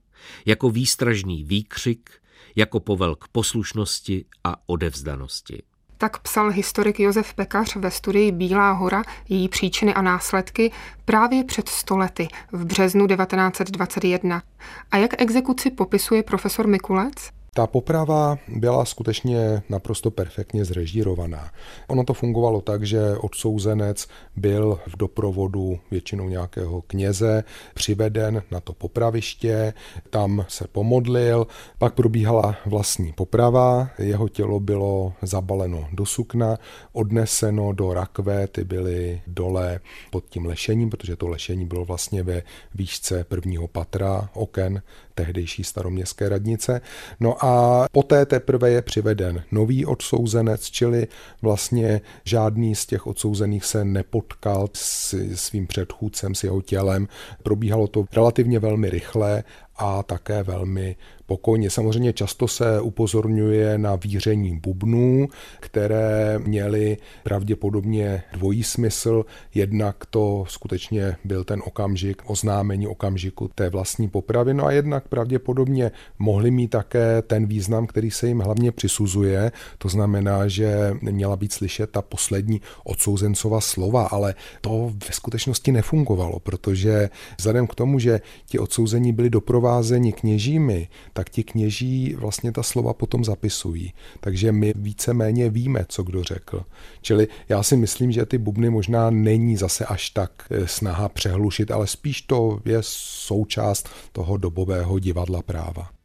jako 0.46 0.70
výstražný 0.70 1.44
výkřik, 1.44 2.10
jako 2.56 2.80
povel 2.80 3.14
k 3.14 3.28
poslušnosti 3.28 4.24
a 4.44 4.56
odevzdanosti. 4.66 5.62
Tak 5.98 6.18
psal 6.18 6.50
historik 6.50 7.00
Josef 7.00 7.34
Pekař 7.34 7.76
ve 7.76 7.90
studii 7.90 8.32
Bílá 8.32 8.72
hora, 8.72 9.02
její 9.28 9.48
příčiny 9.48 9.94
a 9.94 10.02
následky 10.02 10.72
právě 11.04 11.44
před 11.44 11.68
stolety 11.68 12.28
v 12.52 12.64
březnu 12.64 13.06
1921. 13.06 14.42
A 14.90 14.96
jak 14.96 15.22
exekuci 15.22 15.70
popisuje 15.70 16.22
profesor 16.22 16.66
Mikulec? 16.66 17.30
Ta 17.56 17.66
poprava 17.66 18.38
byla 18.48 18.84
skutečně 18.84 19.62
naprosto 19.68 20.10
perfektně 20.10 20.64
zrežírovaná. 20.64 21.50
Ono 21.88 22.04
to 22.04 22.14
fungovalo 22.14 22.60
tak, 22.60 22.82
že 22.82 23.16
odsouzenec 23.16 24.08
byl 24.36 24.78
v 24.86 24.96
doprovodu 24.96 25.78
většinou 25.90 26.28
nějakého 26.28 26.82
kněze 26.82 27.44
přiveden 27.74 28.42
na 28.50 28.60
to 28.60 28.72
popraviště, 28.72 29.74
tam 30.10 30.44
se 30.48 30.68
pomodlil, 30.68 31.46
pak 31.78 31.94
probíhala 31.94 32.56
vlastní 32.66 33.12
poprava, 33.12 33.88
jeho 33.98 34.28
tělo 34.28 34.60
bylo 34.60 35.12
zabaleno 35.22 35.88
do 35.92 36.06
sukna, 36.06 36.58
odneseno 36.92 37.72
do 37.72 37.94
rakve, 37.94 38.46
ty 38.46 38.64
byly 38.64 39.20
dole 39.26 39.80
pod 40.10 40.24
tím 40.28 40.46
lešením, 40.46 40.90
protože 40.90 41.16
to 41.16 41.28
lešení 41.28 41.66
bylo 41.66 41.84
vlastně 41.84 42.22
ve 42.22 42.42
výšce 42.74 43.24
prvního 43.24 43.68
patra 43.68 44.28
oken 44.34 44.82
tehdejší 45.16 45.64
staroměstské 45.64 46.28
radnice. 46.28 46.80
No 47.20 47.44
a 47.44 47.86
poté 47.92 48.26
teprve 48.26 48.70
je 48.70 48.82
přiveden 48.82 49.42
nový 49.52 49.86
odsouzenec, 49.86 50.70
čili 50.70 51.08
vlastně 51.42 52.00
žádný 52.24 52.74
z 52.74 52.86
těch 52.86 53.06
odsouzených 53.06 53.64
se 53.64 53.84
nepotkal 53.84 54.68
s 54.72 55.14
svým 55.34 55.66
předchůdcem, 55.66 56.34
s 56.34 56.44
jeho 56.44 56.62
tělem. 56.62 57.08
Probíhalo 57.42 57.86
to 57.86 58.04
relativně 58.12 58.58
velmi 58.58 58.90
rychle 58.90 59.44
a 59.76 60.02
také 60.02 60.42
velmi 60.42 60.96
pokojně. 61.26 61.70
Samozřejmě 61.70 62.12
často 62.12 62.48
se 62.48 62.80
upozorňuje 62.80 63.78
na 63.78 63.96
víření 63.96 64.58
bubnů, 64.58 65.28
které 65.60 66.38
měly 66.38 66.96
pravděpodobně 67.22 68.22
dvojí 68.32 68.62
smysl. 68.62 69.24
Jednak 69.54 70.06
to 70.06 70.44
skutečně 70.48 71.16
byl 71.24 71.44
ten 71.44 71.62
okamžik 71.64 72.22
oznámení 72.26 72.86
okamžiku 72.86 73.50
té 73.54 73.70
vlastní 73.70 74.08
popravy, 74.08 74.54
no 74.54 74.66
a 74.66 74.72
jednak 74.72 75.08
pravděpodobně 75.08 75.90
mohly 76.18 76.50
mít 76.50 76.68
také 76.68 77.22
ten 77.22 77.46
význam, 77.46 77.86
který 77.86 78.10
se 78.10 78.28
jim 78.28 78.40
hlavně 78.40 78.72
přisuzuje. 78.72 79.52
To 79.78 79.88
znamená, 79.88 80.48
že 80.48 80.94
měla 81.00 81.36
být 81.36 81.52
slyšet 81.52 81.90
ta 81.90 82.02
poslední 82.02 82.60
odsouzencova 82.84 83.60
slova, 83.60 84.06
ale 84.06 84.34
to 84.60 84.92
ve 85.08 85.12
skutečnosti 85.12 85.72
nefungovalo, 85.72 86.40
protože 86.40 87.10
vzhledem 87.38 87.66
k 87.66 87.74
tomu, 87.74 87.98
že 87.98 88.20
ti 88.46 88.58
odsouzení 88.58 89.12
byli 89.12 89.30
doprovázeni 89.30 90.12
kněžími, 90.12 90.88
tak 91.16 91.30
ti 91.30 91.44
kněží 91.44 92.14
vlastně 92.14 92.52
ta 92.52 92.62
slova 92.62 92.94
potom 92.94 93.24
zapisují. 93.24 93.92
Takže 94.20 94.52
my 94.52 94.72
víceméně 94.76 95.50
víme, 95.50 95.84
co 95.88 96.02
kdo 96.02 96.24
řekl. 96.24 96.62
Čili 97.02 97.28
já 97.48 97.62
si 97.62 97.76
myslím, 97.76 98.12
že 98.12 98.26
ty 98.26 98.38
bubny 98.38 98.70
možná 98.70 99.10
není 99.10 99.56
zase 99.56 99.84
až 99.84 100.10
tak 100.10 100.30
eh, 100.50 100.68
snaha 100.68 101.08
přehlušit, 101.08 101.70
ale 101.70 101.86
spíš 101.86 102.22
to 102.22 102.60
je 102.64 102.78
součást 103.26 103.88
toho 104.12 104.36
dobového 104.36 104.98
divadla 104.98 105.42
práva. 105.42 105.95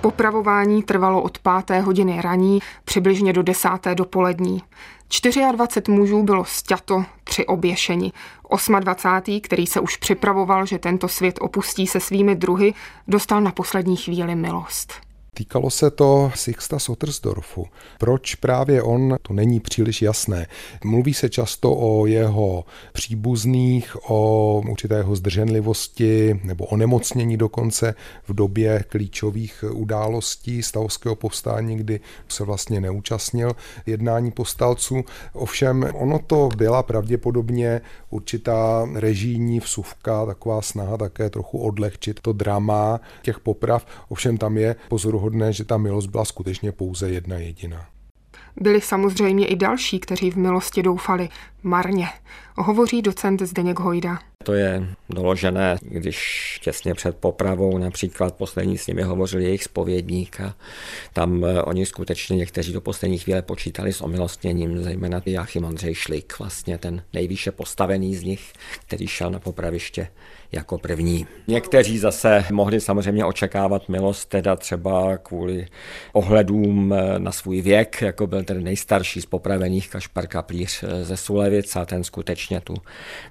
Popravování 0.00 0.82
trvalo 0.82 1.22
od 1.22 1.38
páté 1.38 1.80
hodiny 1.80 2.20
raní 2.22 2.58
přibližně 2.84 3.32
do 3.32 3.42
desáté 3.42 3.94
dopolední. 3.94 4.62
24 5.52 5.98
mužů 5.98 6.22
bylo 6.22 6.44
sťato, 6.44 7.04
tři 7.24 7.46
oběšeni. 7.46 8.12
28. 8.80 9.40
který 9.40 9.66
se 9.66 9.80
už 9.80 9.96
připravoval, 9.96 10.66
že 10.66 10.78
tento 10.78 11.08
svět 11.08 11.38
opustí 11.40 11.86
se 11.86 12.00
svými 12.00 12.34
druhy, 12.34 12.74
dostal 13.08 13.40
na 13.40 13.52
poslední 13.52 13.96
chvíli 13.96 14.34
milost. 14.34 15.07
Týkalo 15.38 15.70
se 15.70 15.90
to 15.90 16.30
Sixta 16.34 16.78
Sottersdorfu. 16.78 17.66
Proč 17.98 18.34
právě 18.34 18.82
on, 18.82 19.16
to 19.22 19.32
není 19.32 19.60
příliš 19.60 20.02
jasné. 20.02 20.46
Mluví 20.84 21.14
se 21.14 21.28
často 21.28 21.76
o 21.76 22.06
jeho 22.06 22.64
příbuzných, 22.92 23.96
o 24.10 24.62
určitého 24.70 25.16
zdrženlivosti 25.16 26.40
nebo 26.44 26.64
onemocnění 26.64 27.36
dokonce 27.36 27.94
v 28.28 28.34
době 28.34 28.84
klíčových 28.88 29.64
událostí 29.72 30.62
stavovského 30.62 31.14
povstání, 31.16 31.76
kdy 31.76 32.00
se 32.28 32.44
vlastně 32.44 32.80
neúčastnil 32.80 33.52
jednání 33.86 34.30
povstalců. 34.30 35.04
Ovšem 35.32 35.90
ono 35.94 36.18
to 36.18 36.48
byla 36.56 36.82
pravděpodobně 36.82 37.80
určitá 38.10 38.88
režijní 38.94 39.60
vsuvka, 39.60 40.26
taková 40.26 40.62
snaha 40.62 40.96
také 40.96 41.30
trochu 41.30 41.58
odlehčit 41.58 42.20
to 42.20 42.32
drama 42.32 43.00
těch 43.22 43.40
poprav. 43.40 43.86
Ovšem 44.08 44.38
tam 44.38 44.58
je 44.58 44.76
pozoruhodné, 44.88 45.27
že 45.50 45.64
ta 45.64 45.76
milost 45.76 46.10
byla 46.10 46.24
skutečně 46.24 46.72
pouze 46.72 47.10
jedna 47.10 47.36
jediná. 47.36 47.86
Byli 48.60 48.80
samozřejmě 48.80 49.46
i 49.46 49.56
další, 49.56 49.98
kteří 49.98 50.30
v 50.30 50.36
milosti 50.36 50.82
doufali. 50.82 51.28
Marně. 51.62 52.08
Hovoří 52.56 53.02
docent 53.02 53.42
Zdeněk 53.42 53.78
Hojda. 53.78 54.18
To 54.44 54.52
je 54.52 54.94
doložené, 55.10 55.76
když 55.82 56.60
těsně 56.62 56.94
před 56.94 57.16
popravou 57.16 57.78
například 57.78 58.34
poslední 58.34 58.78
s 58.78 58.86
nimi 58.86 59.02
hovořil 59.02 59.40
jejich 59.40 59.64
spovědník 59.64 60.40
a 60.40 60.54
tam 61.12 61.44
eh, 61.44 61.62
oni 61.62 61.86
skutečně 61.86 62.36
někteří 62.36 62.72
do 62.72 62.80
poslední 62.80 63.18
chvíle 63.18 63.42
počítali 63.42 63.92
s 63.92 64.00
omilostněním, 64.00 64.82
zejména 64.82 65.22
Jachim 65.26 65.64
Andřej 65.64 65.94
Šlik, 65.94 66.38
vlastně 66.38 66.78
ten 66.78 67.02
nejvýše 67.12 67.50
postavený 67.50 68.16
z 68.16 68.22
nich, 68.22 68.52
který 68.86 69.06
šel 69.06 69.30
na 69.30 69.38
popraviště 69.38 70.08
jako 70.52 70.78
první. 70.78 71.26
Někteří 71.48 71.98
zase 71.98 72.44
mohli 72.52 72.80
samozřejmě 72.80 73.24
očekávat 73.24 73.88
milost, 73.88 74.28
teda 74.28 74.56
třeba 74.56 75.16
kvůli 75.16 75.66
ohledům 76.12 76.92
eh, 76.92 77.18
na 77.18 77.32
svůj 77.32 77.60
věk, 77.60 78.02
jako 78.02 78.26
byl 78.26 78.44
ten 78.44 78.64
nejstarší 78.64 79.20
z 79.20 79.26
popravených 79.26 79.90
Kašpar 79.90 80.26
Kaplíř 80.26 80.82
eh, 80.82 81.04
ze 81.04 81.16
Sulevic 81.16 81.76
a 81.76 81.84
ten 81.84 82.04
skutečně 82.04 82.60
tu 82.60 82.74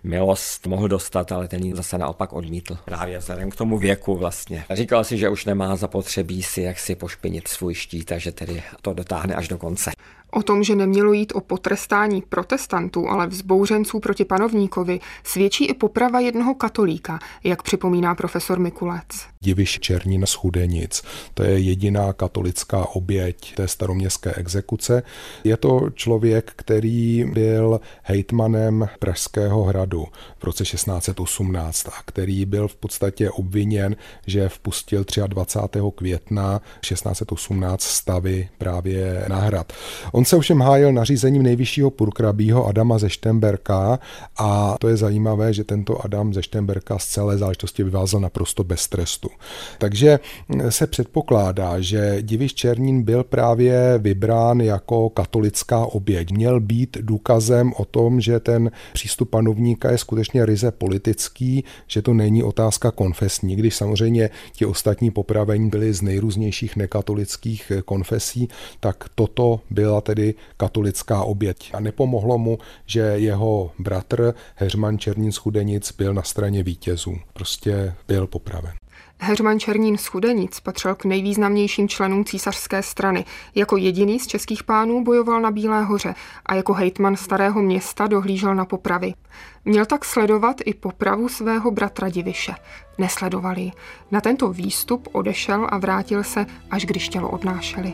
milost 0.03 0.67
mohl 0.67 0.88
dostat, 0.88 1.31
ale 1.31 1.47
ten 1.47 1.63
ji 1.63 1.75
zase 1.75 1.97
naopak 1.97 2.33
odmítl. 2.33 2.77
Právě 2.86 3.17
vzhledem 3.17 3.50
k 3.50 3.55
tomu 3.55 3.77
věku 3.77 4.15
vlastně. 4.15 4.65
Říkal 4.71 5.03
si, 5.03 5.17
že 5.17 5.29
už 5.29 5.45
nemá 5.45 5.75
zapotřebí 5.75 6.43
si 6.43 6.62
jak 6.62 6.79
si 6.79 6.95
pošpinit 6.95 7.47
svůj 7.47 7.74
štít, 7.74 8.05
takže 8.05 8.31
tedy 8.31 8.63
to 8.81 8.93
dotáhne 8.93 9.36
až 9.36 9.47
do 9.47 9.57
konce. 9.57 9.91
O 10.31 10.43
tom, 10.43 10.63
že 10.63 10.75
nemělo 10.75 11.13
jít 11.13 11.34
o 11.36 11.41
potrestání 11.41 12.22
protestantů, 12.29 13.10
ale 13.10 13.27
vzbouřenců 13.27 14.00
proti 14.00 14.25
panovníkovi, 14.25 15.00
svědčí 15.24 15.65
i 15.65 15.74
poprava 15.74 16.19
jednoho 16.19 16.55
katolíka, 16.55 17.19
jak 17.43 17.63
připomíná 17.63 18.15
profesor 18.15 18.60
Mikulec. 18.60 19.07
Diviš 19.41 19.79
Černín 19.79 20.25
z 20.25 20.34
Chudenic. 20.34 21.03
To 21.34 21.43
je 21.43 21.60
jediná 21.60 22.13
katolická 22.13 22.86
oběť 22.86 23.55
té 23.55 23.67
staroměstské 23.67 24.34
exekuce. 24.34 25.03
Je 25.43 25.57
to 25.57 25.89
člověk, 25.93 26.51
který 26.55 27.25
byl 27.34 27.81
hejtmanem 28.03 28.89
Pražského 29.00 29.63
hradu 29.63 30.05
v 30.38 30.43
roce 30.43 30.63
1618 30.63 31.88
a 31.88 31.91
který 32.05 32.46
byl 32.46 32.67
v 32.67 32.75
podstatě 32.75 33.31
obviněn, 33.31 33.96
že 34.25 34.50
vpustil 34.50 35.05
23. 35.27 35.79
května 35.96 36.62
1618 36.81 37.84
stavy 37.84 38.50
právě 38.57 39.25
na 39.27 39.39
hrad. 39.39 39.74
On 40.17 40.25
se 40.25 40.36
ovšem 40.36 40.62
hájil 40.62 40.93
nařízením 40.93 41.43
nejvyššího 41.43 41.89
purkrabího 41.89 42.65
Adama 42.65 42.97
ze 42.97 43.09
Štemberka 43.09 44.00
a 44.38 44.75
to 44.79 44.88
je 44.88 44.97
zajímavé, 44.97 45.53
že 45.53 45.63
tento 45.63 46.05
Adam 46.05 46.33
ze 46.33 46.43
Štemberka 46.43 47.00
z 47.00 47.07
celé 47.07 47.38
záležitosti 47.38 47.83
vyvázal 47.83 48.21
naprosto 48.21 48.63
bez 48.63 48.88
trestu. 48.88 49.29
Takže 49.77 50.19
se 50.69 50.88
předpokládá, 50.88 51.81
že 51.81 52.17
Diviš 52.21 52.53
Černín 52.53 53.03
byl 53.03 53.24
právě 53.24 53.97
vybrán 53.97 54.62
jako 54.62 55.09
katolická 55.09 55.86
oběť. 55.86 56.31
Měl 56.31 56.59
být 56.59 56.97
důkazem 57.01 57.74
o 57.77 57.86
tom, 57.86 58.21
že 58.21 58.39
ten 58.39 58.71
přístup 58.93 59.29
panovníka 59.29 59.91
je 59.91 59.97
skutečně 59.97 60.45
ryze 60.45 60.71
politický, 60.71 61.63
že 61.88 62.01
to 62.01 62.13
není 62.13 62.43
otázka 62.43 62.91
konfesní, 62.91 63.55
když 63.55 63.75
samozřejmě 63.75 64.29
ti 64.53 64.65
ostatní 64.65 65.12
popravení 65.12 65.69
byli 65.69 65.93
z 65.93 66.01
nejrůznějších 66.01 66.75
nekatolických 66.75 67.71
konfesí, 67.86 68.50
tak 68.79 69.05
toto 69.15 69.59
byla 69.69 70.07
tedy 70.08 70.34
katolická 70.58 71.24
oběť. 71.24 71.72
A 71.74 71.80
nepomohlo 71.80 72.38
mu, 72.38 72.58
že 72.86 73.00
jeho 73.00 73.72
bratr 73.80 74.34
Heřman 74.56 74.98
Černín 74.98 75.32
z 75.32 75.38
Chudenic 75.38 75.92
byl 75.92 76.14
na 76.14 76.24
straně 76.24 76.64
vítězů. 76.64 77.16
Prostě 77.34 77.94
byl 78.08 78.28
popraven. 78.28 78.74
Heřman 79.20 79.60
Černín 79.60 79.98
z 79.98 80.06
Chudenic 80.06 80.60
patřil 80.60 80.96
k 80.96 81.06
nejvýznamnějším 81.06 81.90
členům 81.90 82.26
císařské 82.26 82.84
strany. 82.84 83.26
Jako 83.56 83.78
jediný 83.78 84.20
z 84.20 84.28
českých 84.28 84.64
pánů 84.64 85.04
bojoval 85.04 85.42
na 85.42 85.52
Bílé 85.52 85.84
hoře 85.84 86.16
a 86.46 86.56
jako 86.56 86.74
hejtman 86.74 87.16
starého 87.16 87.62
města 87.62 88.08
dohlížel 88.08 88.56
na 88.56 88.66
popravy. 88.66 89.14
Měl 89.66 89.86
tak 89.86 90.06
sledovat 90.06 90.56
i 90.66 90.74
popravu 90.74 91.30
svého 91.30 91.72
bratra 91.72 92.10
Diviše. 92.10 92.54
Nesledovali. 92.98 93.72
Na 94.12 94.22
tento 94.22 94.48
výstup 94.48 95.08
odešel 95.12 95.67
a 95.70 95.78
vrátil 95.78 96.24
se, 96.24 96.46
až 96.72 96.86
když 96.86 97.10
tělo 97.10 97.30
odnášeli. 97.30 97.93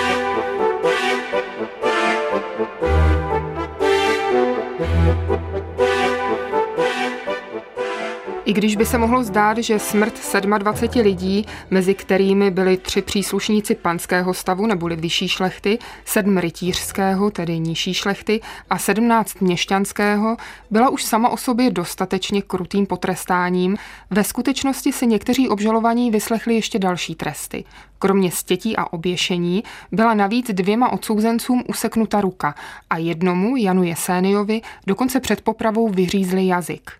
I 8.51 8.53
když 8.53 8.75
by 8.75 8.85
se 8.85 8.97
mohlo 8.97 9.23
zdát, 9.23 9.57
že 9.57 9.79
smrt 9.79 10.13
27 10.57 11.03
lidí, 11.03 11.45
mezi 11.69 11.93
kterými 11.93 12.51
byli 12.51 12.77
tři 12.77 13.01
příslušníci 13.01 13.75
panského 13.75 14.33
stavu 14.33 14.65
neboli 14.65 14.95
vyšší 14.95 15.27
šlechty, 15.27 15.79
sedm 16.05 16.37
rytířského, 16.37 17.31
tedy 17.31 17.59
nižší 17.59 17.93
šlechty 17.93 18.41
a 18.69 18.77
17 18.77 19.41
měšťanského, 19.41 20.37
byla 20.71 20.89
už 20.89 21.03
sama 21.03 21.29
o 21.29 21.37
sobě 21.37 21.71
dostatečně 21.71 22.41
krutým 22.41 22.85
potrestáním, 22.85 23.77
ve 24.09 24.23
skutečnosti 24.23 24.91
si 24.91 25.07
někteří 25.07 25.49
obžalovaní 25.49 26.11
vyslechli 26.11 26.55
ještě 26.55 26.79
další 26.79 27.15
tresty. 27.15 27.63
Kromě 27.99 28.31
stětí 28.31 28.77
a 28.77 28.93
oběšení 28.93 29.63
byla 29.91 30.13
navíc 30.13 30.47
dvěma 30.51 30.91
odsouzencům 30.91 31.63
useknuta 31.67 32.21
ruka 32.21 32.55
a 32.89 32.97
jednomu, 32.97 33.55
Janu 33.55 33.83
Jeséniovi, 33.83 34.61
dokonce 34.87 35.19
před 35.19 35.41
popravou 35.41 35.89
vyřízli 35.89 36.47
jazyk. 36.47 36.91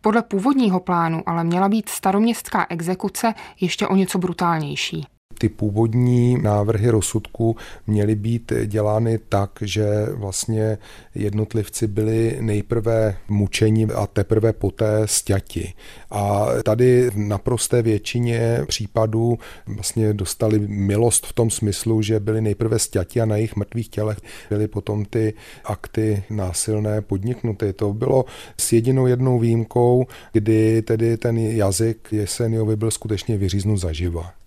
Podle 0.00 0.22
původního 0.22 0.80
plánu 0.80 1.22
ale 1.26 1.44
měla 1.44 1.68
být 1.68 1.88
staroměstská 1.88 2.66
exekuce 2.68 3.34
ještě 3.60 3.86
o 3.86 3.96
něco 3.96 4.18
brutálnější 4.18 5.06
ty 5.38 5.48
původní 5.48 6.42
návrhy 6.42 6.90
rozsudku 6.90 7.56
měly 7.86 8.14
být 8.14 8.52
dělány 8.66 9.18
tak, 9.28 9.50
že 9.60 9.86
vlastně 10.10 10.78
jednotlivci 11.14 11.86
byli 11.86 12.36
nejprve 12.40 13.16
mučeni 13.28 13.84
a 13.84 14.06
teprve 14.06 14.52
poté 14.52 15.02
stěti. 15.04 15.72
A 16.10 16.46
tady 16.62 17.10
v 17.10 17.16
naprosté 17.16 17.82
většině 17.82 18.60
případů 18.66 19.38
vlastně 19.66 20.12
dostali 20.12 20.58
milost 20.68 21.26
v 21.26 21.32
tom 21.32 21.50
smyslu, 21.50 22.02
že 22.02 22.20
byli 22.20 22.40
nejprve 22.40 22.78
stěti 22.78 23.20
a 23.20 23.26
na 23.26 23.36
jejich 23.36 23.56
mrtvých 23.56 23.88
tělech 23.88 24.18
byly 24.50 24.68
potom 24.68 25.04
ty 25.04 25.34
akty 25.64 26.22
násilné 26.30 27.00
podniknuty. 27.00 27.72
To 27.72 27.92
bylo 27.92 28.24
s 28.60 28.72
jedinou 28.72 29.06
jednou 29.06 29.38
výjimkou, 29.38 30.06
kdy 30.32 30.82
tedy 30.82 31.16
ten 31.16 31.38
jazyk 31.38 32.08
Jeseniovi 32.12 32.76
byl 32.76 32.90
skutečně 32.90 33.36
vyříznut 33.38 33.78
zaživa. 33.78 34.37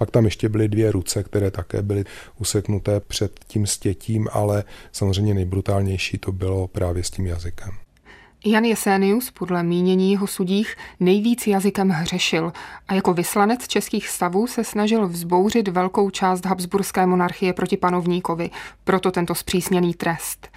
Pak 0.00 0.10
tam 0.10 0.24
ještě 0.24 0.48
byly 0.48 0.68
dvě 0.68 0.92
ruce, 0.92 1.22
které 1.22 1.50
také 1.50 1.82
byly 1.82 2.04
useknuté 2.38 3.00
před 3.00 3.40
tím 3.46 3.66
stětím, 3.66 4.28
ale 4.32 4.64
samozřejmě 4.92 5.34
nejbrutálnější 5.34 6.18
to 6.18 6.32
bylo 6.32 6.68
právě 6.68 7.04
s 7.04 7.10
tím 7.10 7.26
jazykem. 7.26 7.70
Jan 8.46 8.64
Jesenius 8.64 9.30
podle 9.30 9.62
mínění 9.62 10.12
jeho 10.12 10.26
sudích 10.26 10.76
nejvíc 11.00 11.46
jazykem 11.46 11.88
hřešil 11.88 12.52
a 12.88 12.94
jako 12.94 13.14
vyslanec 13.14 13.68
českých 13.68 14.08
stavů 14.08 14.46
se 14.46 14.64
snažil 14.64 15.08
vzbouřit 15.08 15.68
velkou 15.68 16.10
část 16.10 16.46
habsburské 16.46 17.06
monarchie 17.06 17.52
proti 17.52 17.76
panovníkovi, 17.76 18.50
proto 18.84 19.10
tento 19.10 19.34
zpřísněný 19.34 19.94
trest. 19.94 20.48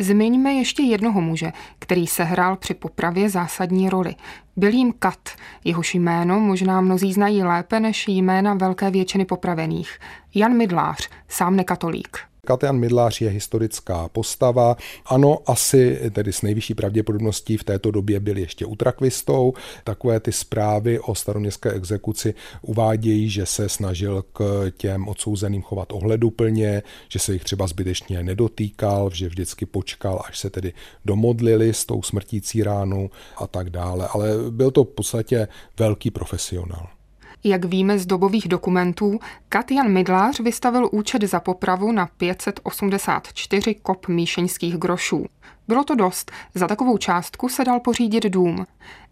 Zmiňme 0.00 0.52
ještě 0.52 0.82
jednoho 0.82 1.20
muže, 1.20 1.52
který 1.78 2.06
sehrál 2.06 2.56
při 2.56 2.74
popravě 2.74 3.30
zásadní 3.30 3.88
roli. 3.88 4.14
Byl 4.56 4.74
jim 4.74 4.92
Kat, 4.98 5.28
jehož 5.64 5.94
jméno 5.94 6.40
možná 6.40 6.80
mnozí 6.80 7.12
znají 7.12 7.42
lépe 7.42 7.80
než 7.80 8.08
jména 8.08 8.54
velké 8.54 8.90
většiny 8.90 9.24
popravených. 9.24 9.98
Jan 10.34 10.56
Midlář, 10.56 11.08
sám 11.28 11.56
nekatolík. 11.56 12.29
Katian 12.46 12.78
Midlář 12.78 13.20
je 13.20 13.30
historická 13.30 14.08
postava. 14.08 14.76
Ano, 15.06 15.38
asi 15.46 16.00
tedy 16.12 16.32
s 16.32 16.42
nejvyšší 16.42 16.74
pravděpodobností 16.74 17.56
v 17.56 17.64
této 17.64 17.90
době 17.90 18.20
byl 18.20 18.38
ještě 18.38 18.66
utrakvistou. 18.66 19.52
Takové 19.84 20.20
ty 20.20 20.32
zprávy 20.32 21.00
o 21.00 21.14
staroměstské 21.14 21.70
exekuci 21.70 22.34
uvádějí, 22.62 23.30
že 23.30 23.46
se 23.46 23.68
snažil 23.68 24.24
k 24.32 24.70
těm 24.76 25.08
odsouzeným 25.08 25.62
chovat 25.62 25.92
ohleduplně, 25.92 26.82
že 27.08 27.18
se 27.18 27.32
jich 27.32 27.44
třeba 27.44 27.66
zbytečně 27.66 28.22
nedotýkal, 28.22 29.10
že 29.12 29.28
vždycky 29.28 29.66
počkal, 29.66 30.22
až 30.28 30.38
se 30.38 30.50
tedy 30.50 30.72
domodlili 31.04 31.74
s 31.74 31.84
tou 31.84 32.02
smrtící 32.02 32.62
ránu 32.62 33.10
a 33.36 33.46
tak 33.46 33.70
dále. 33.70 34.08
Ale 34.08 34.28
byl 34.50 34.70
to 34.70 34.84
v 34.84 34.88
podstatě 34.88 35.48
velký 35.78 36.10
profesionál. 36.10 36.99
Jak 37.44 37.64
víme 37.64 37.98
z 37.98 38.06
dobových 38.06 38.48
dokumentů, 38.48 39.18
Katian 39.48 39.92
Mydlář 39.92 40.40
vystavil 40.40 40.88
účet 40.92 41.22
za 41.22 41.40
popravu 41.40 41.92
na 41.92 42.08
584 42.16 43.74
kop 43.74 44.08
míšeňských 44.08 44.76
grošů. 44.76 45.26
Bylo 45.68 45.84
to 45.84 45.94
dost, 45.94 46.32
za 46.54 46.66
takovou 46.66 46.98
částku 46.98 47.48
se 47.48 47.64
dal 47.64 47.80
pořídit 47.80 48.24
dům. 48.24 48.66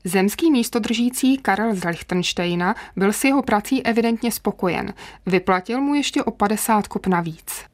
Zemský 0.05 0.51
místodržící 0.51 1.39
Karel 1.39 1.75
z 1.75 1.85
Lichtensteina 1.85 2.75
byl 2.97 3.13
s 3.13 3.25
jeho 3.25 3.43
prací 3.43 3.87
evidentně 3.87 4.33
spokojen. 4.33 4.95
Vyplatil 5.27 5.81
mu 5.81 5.95
ještě 5.95 6.23
o 6.23 6.31
50 6.31 6.89
kop 6.89 7.07
navíc. 7.07 7.65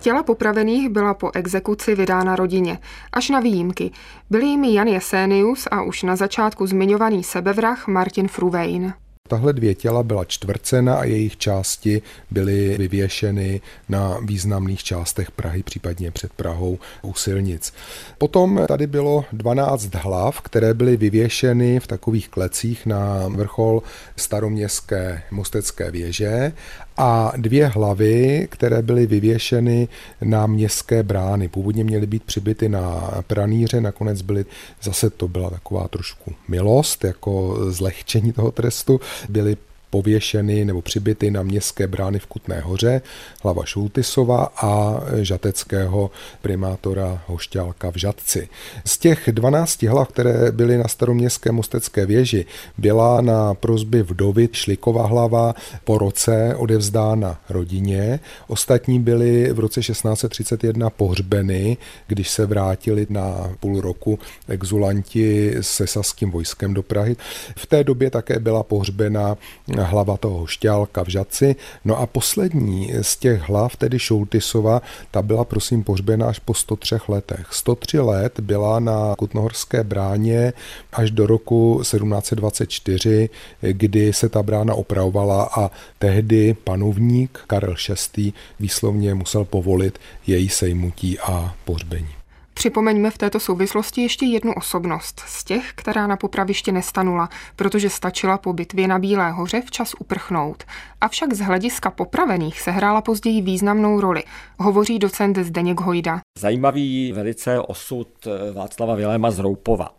Těla 0.00 0.22
popravených 0.22 0.88
byla 0.88 1.14
po 1.14 1.30
exekuci 1.34 1.94
vydána 1.94 2.36
rodině, 2.36 2.78
až 3.12 3.30
na 3.30 3.40
výjimky. 3.40 3.90
Byli 4.30 4.46
jimi 4.46 4.74
Jan 4.74 4.88
Jesenius 4.88 5.68
a 5.70 5.82
už 5.82 6.02
na 6.02 6.16
začátku 6.16 6.66
zmiňovaný 6.66 7.24
sebevrah 7.24 7.88
Martin 7.88 8.28
Fruvein. 8.28 8.94
Tahle 9.28 9.52
dvě 9.52 9.74
těla 9.74 10.02
byla 10.02 10.24
čtvrcena 10.24 10.94
a 10.94 11.04
jejich 11.04 11.36
části 11.36 12.02
byly 12.30 12.76
vyvěšeny 12.78 13.60
na 13.88 14.18
významných 14.24 14.84
částech 14.84 15.30
Prahy, 15.30 15.62
případně 15.62 16.10
před 16.10 16.32
Prahou 16.32 16.78
u 17.02 17.14
silnic. 17.14 17.72
Potom 18.18 18.64
tady 18.68 18.86
bylo 18.86 19.24
12 19.32 19.94
hlav, 19.94 20.40
které 20.40 20.74
byly 20.74 20.96
vyvěšeny 20.96 21.80
v 21.80 21.86
takových 21.86 22.28
klecích 22.28 22.86
na 22.86 23.28
vrchol 23.28 23.82
staroměstské 24.16 25.22
mostecké 25.30 25.90
věže 25.90 26.52
a 26.96 27.32
dvě 27.36 27.66
hlavy, 27.66 28.48
které 28.50 28.82
byly 28.82 29.06
vyvěšeny 29.06 29.88
na 30.22 30.46
městské 30.46 31.02
brány. 31.02 31.48
Původně 31.48 31.84
měly 31.84 32.06
být 32.06 32.22
přibyty 32.22 32.68
na 32.68 33.10
praníře, 33.26 33.80
nakonec 33.80 34.22
byly, 34.22 34.44
zase 34.82 35.10
to 35.10 35.28
byla 35.28 35.50
taková 35.50 35.88
trošku 35.88 36.32
milost, 36.48 37.04
jako 37.04 37.56
zlehčení 37.70 38.32
toho 38.32 38.50
trestu, 38.50 39.00
byly 39.28 39.56
pověšeny 39.90 40.64
nebo 40.64 40.82
přibyty 40.82 41.30
na 41.30 41.42
městské 41.42 41.86
brány 41.86 42.18
v 42.18 42.26
Kutné 42.26 42.60
hoře, 42.60 43.02
hlava 43.42 43.64
Šultisova 43.64 44.52
a 44.56 45.00
žateckého 45.22 46.10
primátora 46.42 47.22
Hošťálka 47.26 47.90
v 47.90 47.96
Žatci. 47.96 48.48
Z 48.84 48.98
těch 48.98 49.28
12 49.32 49.82
hlav, 49.82 50.08
které 50.08 50.52
byly 50.52 50.78
na 50.78 50.88
staroměstské 50.88 51.52
mostecké 51.52 52.06
věži, 52.06 52.46
byla 52.78 53.20
na 53.20 53.54
prozby 53.54 54.02
vdovy 54.02 54.48
Šliková 54.52 55.06
hlava 55.06 55.54
po 55.84 55.98
roce 55.98 56.54
odevzdána 56.56 57.40
rodině. 57.48 58.20
Ostatní 58.46 59.00
byly 59.00 59.52
v 59.52 59.58
roce 59.58 59.80
1631 59.80 60.90
pohřbeny, 60.90 61.76
když 62.06 62.30
se 62.30 62.46
vrátili 62.46 63.06
na 63.10 63.50
půl 63.60 63.80
roku 63.80 64.18
exulanti 64.48 65.54
se 65.60 65.86
saským 65.86 66.30
vojskem 66.30 66.74
do 66.74 66.82
Prahy. 66.82 67.16
V 67.56 67.66
té 67.66 67.84
době 67.84 68.10
také 68.10 68.38
byla 68.38 68.62
pohřbena 68.62 69.36
hlava 69.82 70.16
toho 70.16 70.46
šťálka 70.46 71.04
v 71.04 71.08
Žaci. 71.08 71.56
No 71.84 71.98
a 71.98 72.06
poslední 72.06 72.92
z 73.02 73.16
těch 73.16 73.48
hlav, 73.48 73.76
tedy 73.76 73.98
Šultisova, 73.98 74.82
ta 75.10 75.22
byla 75.22 75.44
prosím 75.44 75.84
pohřbena 75.84 76.26
až 76.26 76.38
po 76.38 76.54
103 76.54 76.94
letech. 77.08 77.46
103 77.50 78.00
let 78.00 78.40
byla 78.40 78.80
na 78.80 79.14
Kutnohorské 79.18 79.84
bráně 79.84 80.52
až 80.92 81.10
do 81.10 81.26
roku 81.26 81.78
1724, 81.80 83.28
kdy 83.60 84.12
se 84.12 84.28
ta 84.28 84.42
brána 84.42 84.74
opravovala 84.74 85.50
a 85.58 85.70
tehdy 85.98 86.56
panovník 86.64 87.40
Karel 87.46 87.74
VI. 88.16 88.32
výslovně 88.60 89.14
musel 89.14 89.44
povolit 89.44 89.98
její 90.26 90.48
sejmutí 90.48 91.18
a 91.18 91.54
pohřbení. 91.64 92.25
Připomeňme 92.56 93.10
v 93.10 93.18
této 93.18 93.40
souvislosti 93.40 94.02
ještě 94.02 94.26
jednu 94.26 94.52
osobnost 94.54 95.22
z 95.26 95.44
těch, 95.44 95.72
která 95.74 96.06
na 96.06 96.16
popraviště 96.16 96.72
nestanula, 96.72 97.28
protože 97.56 97.90
stačila 97.90 98.38
po 98.38 98.52
bitvě 98.52 98.88
na 98.88 98.98
Bílé 98.98 99.30
hoře 99.30 99.62
včas 99.66 99.94
uprchnout. 99.98 100.64
Avšak 101.00 101.34
z 101.34 101.40
hlediska 101.40 101.90
popravených 101.90 102.60
se 102.60 102.70
hrála 102.70 103.00
později 103.00 103.42
významnou 103.42 104.00
roli, 104.00 104.22
hovoří 104.58 104.98
docent 104.98 105.38
Zdeněk 105.38 105.80
Hojda. 105.80 106.20
Zajímavý 106.38 107.12
velice 107.12 107.60
osud 107.60 108.08
eh, 108.26 108.52
Václava 108.52 108.94
Viléma 108.94 109.30
z 109.30 109.38
Roupova 109.38 109.90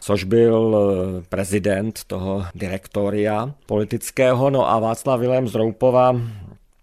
což 0.00 0.24
byl 0.24 0.76
eh, 0.76 1.22
prezident 1.28 2.04
toho 2.06 2.44
direktoria 2.54 3.54
politického. 3.66 4.50
No 4.50 4.70
a 4.70 4.78
Václav 4.78 5.20
Vilém 5.20 5.48
z 5.48 5.54
Roupova 5.54 6.16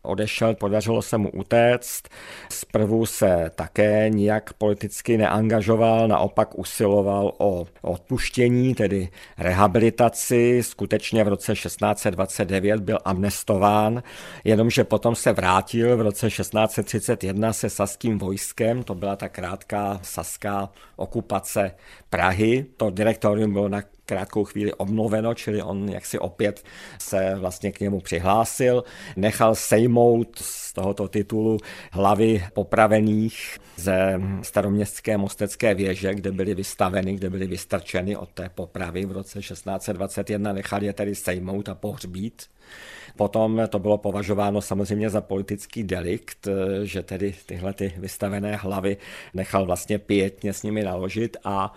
odešel, 0.06 0.56
podařilo 0.56 1.02
se 1.02 1.18
mu 1.18 1.30
utéct. 1.30 2.10
Zprvu 2.50 3.06
se 3.06 3.52
také 3.56 4.10
nijak 4.10 4.54
politicky 4.54 5.18
neangažoval, 5.18 6.08
naopak 6.08 6.60
usiloval 6.60 7.34
o 7.38 7.66
odpuštění, 7.82 8.76
tedy 8.76 9.10
rehabilitaci. 9.38 10.64
Skutečně 10.64 11.24
v 11.24 11.28
roce 11.28 11.54
1629 11.54 12.82
byl 12.82 12.98
amnestován, 13.06 14.04
jenomže 14.44 14.84
potom 14.84 15.16
se 15.16 15.34
vrátil 15.34 15.98
v 15.98 16.02
roce 16.02 16.28
1631 16.30 17.54
se 17.54 17.70
saským 17.70 18.18
vojskem, 18.18 18.84
to 18.84 18.96
byla 18.96 19.16
ta 19.16 19.30
krátká 19.30 20.00
saská 20.04 20.70
okupace 20.96 21.72
Prahy. 22.10 22.66
To 22.78 22.90
direktorium 22.90 23.54
bylo 23.54 23.70
na 23.70 23.82
krátkou 24.06 24.44
chvíli 24.44 24.74
obnoveno, 24.74 25.34
čili 25.34 25.62
on 25.62 25.90
jaksi 25.90 26.20
opět 26.20 26.64
se 27.00 27.36
vlastně 27.36 27.72
k 27.72 27.80
němu 27.80 28.00
přihlásil, 28.00 28.84
nechal 29.16 29.56
sejmout 29.56 30.40
z 30.40 30.74
tohoto 30.74 31.08
titulu 31.08 31.58
hlavy 31.92 32.44
popravených 32.54 33.58
ze 33.76 34.22
staroměstské 34.42 35.18
mostecké 35.18 35.74
věže, 35.74 36.16
kde 36.16 36.32
byly 36.32 36.56
vystaveny, 36.56 37.14
kde 37.14 37.30
byly 37.30 37.48
vystrčeny 37.48 38.16
od 38.18 38.30
té 38.30 38.50
popravy 38.50 39.06
v 39.06 39.12
roce 39.12 39.40
1621, 39.40 40.54
nechal 40.54 40.84
je 40.84 40.94
tedy 40.94 41.16
sejmout 41.16 41.70
a 41.70 41.76
pohřbít. 41.76 42.44
Potom 43.18 43.62
to 43.70 43.80
bylo 43.80 43.98
považováno 43.98 44.62
samozřejmě 44.62 45.10
za 45.10 45.22
politický 45.22 45.84
delikt, 45.84 46.48
že 46.84 47.04
tedy 47.04 47.34
tyhle 47.46 47.74
ty 47.74 47.94
vystavené 47.98 48.56
hlavy 48.56 48.98
nechal 49.34 49.66
vlastně 49.66 50.00
pětně 50.00 50.54
s 50.54 50.64
nimi 50.64 50.84
naložit 50.84 51.38
a 51.44 51.74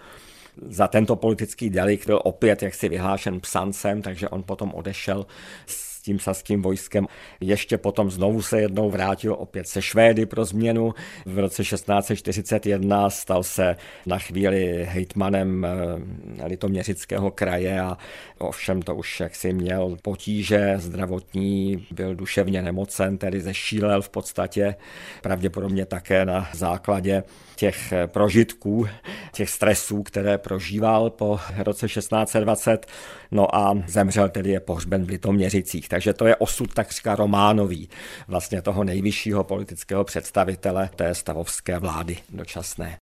za 0.66 0.88
tento 0.88 1.16
politický 1.16 1.70
delikt 1.70 2.06
byl 2.06 2.20
opět 2.24 2.62
jaksi 2.62 2.88
vyhlášen 2.88 3.40
psancem, 3.40 4.02
takže 4.02 4.28
on 4.28 4.42
potom 4.42 4.74
odešel 4.74 5.26
s 5.66 5.87
tím 6.08 6.18
saským 6.18 6.62
vojskem. 6.62 7.06
Ještě 7.40 7.78
potom 7.78 8.10
znovu 8.10 8.42
se 8.42 8.60
jednou 8.60 8.90
vrátil 8.90 9.36
opět 9.38 9.68
se 9.68 9.82
Švédy 9.82 10.26
pro 10.26 10.44
změnu. 10.44 10.94
V 11.26 11.38
roce 11.38 11.62
1641 11.62 13.10
stal 13.10 13.42
se 13.42 13.76
na 14.06 14.18
chvíli 14.18 14.84
hejtmanem 14.88 15.64
eh, 15.64 16.46
litoměřického 16.46 17.30
kraje 17.30 17.80
a 17.80 17.96
ovšem 18.38 18.82
to 18.82 18.94
už 18.94 19.20
jaksi 19.20 19.52
měl 19.52 19.96
potíže 20.02 20.74
zdravotní, 20.78 21.86
byl 21.90 22.14
duševně 22.14 22.62
nemocen, 22.62 23.18
tedy 23.18 23.40
zešílel 23.40 24.02
v 24.02 24.08
podstatě, 24.08 24.74
pravděpodobně 25.22 25.86
také 25.86 26.24
na 26.24 26.48
základě 26.52 27.22
těch 27.56 27.92
prožitků, 28.06 28.88
těch 29.32 29.50
stresů, 29.50 30.02
které 30.02 30.38
prožíval 30.38 31.10
po 31.10 31.40
roce 31.58 31.86
1620, 31.88 32.86
no 33.30 33.56
a 33.56 33.74
zemřel 33.86 34.28
tedy 34.28 34.50
je 34.50 34.60
pohřben 34.60 35.04
v 35.04 35.08
Litoměřicích. 35.08 35.88
Takže 35.98 36.14
to 36.14 36.26
je 36.26 36.36
osud 36.36 36.74
takřka 36.74 37.14
románový 37.14 37.88
vlastně 38.28 38.62
toho 38.62 38.84
nejvyššího 38.84 39.44
politického 39.44 40.04
představitele 40.04 40.90
té 40.96 41.14
stavovské 41.14 41.78
vlády 41.78 42.16
dočasné. 42.30 42.96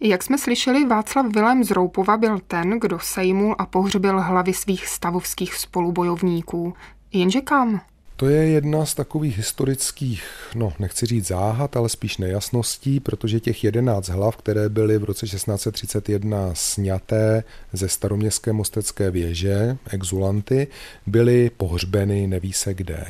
Jak 0.00 0.22
jsme 0.22 0.38
slyšeli, 0.38 0.84
Václav 0.84 1.26
Vilém 1.26 1.64
z 1.64 1.70
Roupova 1.70 2.16
byl 2.16 2.38
ten, 2.38 2.80
kdo 2.80 2.98
sejmul 2.98 3.56
a 3.58 3.66
pohřbil 3.66 4.20
hlavy 4.20 4.54
svých 4.54 4.86
stavovských 4.86 5.54
spolubojovníků. 5.54 6.74
Jenže 7.12 7.40
kam? 7.40 7.80
To 8.20 8.28
je 8.28 8.48
jedna 8.48 8.86
z 8.86 8.94
takových 8.94 9.36
historických, 9.36 10.22
no 10.54 10.72
nechci 10.78 11.06
říct 11.06 11.26
záhad, 11.26 11.76
ale 11.76 11.88
spíš 11.88 12.18
nejasností, 12.18 13.00
protože 13.00 13.40
těch 13.40 13.64
jedenáct 13.64 14.08
hlav, 14.08 14.36
které 14.36 14.68
byly 14.68 14.98
v 14.98 15.04
roce 15.04 15.26
1631 15.26 16.50
sněté 16.54 17.44
ze 17.72 17.88
staroměstské 17.88 18.52
mostecké 18.52 19.10
věže, 19.10 19.76
exulanty, 19.90 20.68
byly 21.06 21.50
pohřbeny 21.56 22.26
neví 22.26 22.52
se 22.52 22.74
kde. 22.74 23.06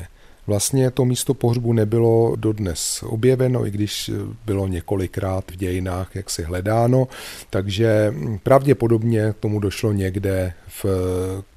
Vlastně 0.47 0.91
to 0.91 1.05
místo 1.05 1.33
pohřbu 1.33 1.73
nebylo 1.73 2.35
dodnes 2.35 3.03
objeveno, 3.07 3.67
i 3.67 3.71
když 3.71 4.11
bylo 4.45 4.67
několikrát 4.67 5.51
v 5.51 5.55
dějinách 5.55 6.15
jaksi 6.15 6.43
hledáno, 6.43 7.07
takže 7.49 8.13
pravděpodobně 8.43 9.33
tomu 9.39 9.59
došlo 9.59 9.91
někde 9.91 10.53
v 10.67 10.85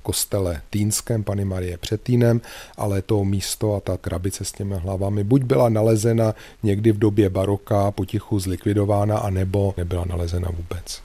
kostele 0.03 0.61
Týnském, 0.71 1.25
Pany 1.25 1.45
Marie 1.45 1.79
před 1.79 2.03
Týnem, 2.03 2.41
ale 2.77 3.03
to 3.03 3.25
místo 3.25 3.75
a 3.75 3.81
ta 3.81 3.97
krabice 3.97 4.45
s 4.45 4.53
těmi 4.53 4.75
hlavami 4.75 5.25
buď 5.25 5.43
byla 5.43 5.69
nalezena 5.69 6.35
někdy 6.63 6.93
v 6.93 6.99
době 6.99 7.31
baroka, 7.31 7.91
potichu 7.91 8.39
zlikvidována, 8.39 9.19
anebo 9.19 9.75
nebyla 9.77 10.05
nalezena 10.05 10.49
vůbec. 10.57 11.03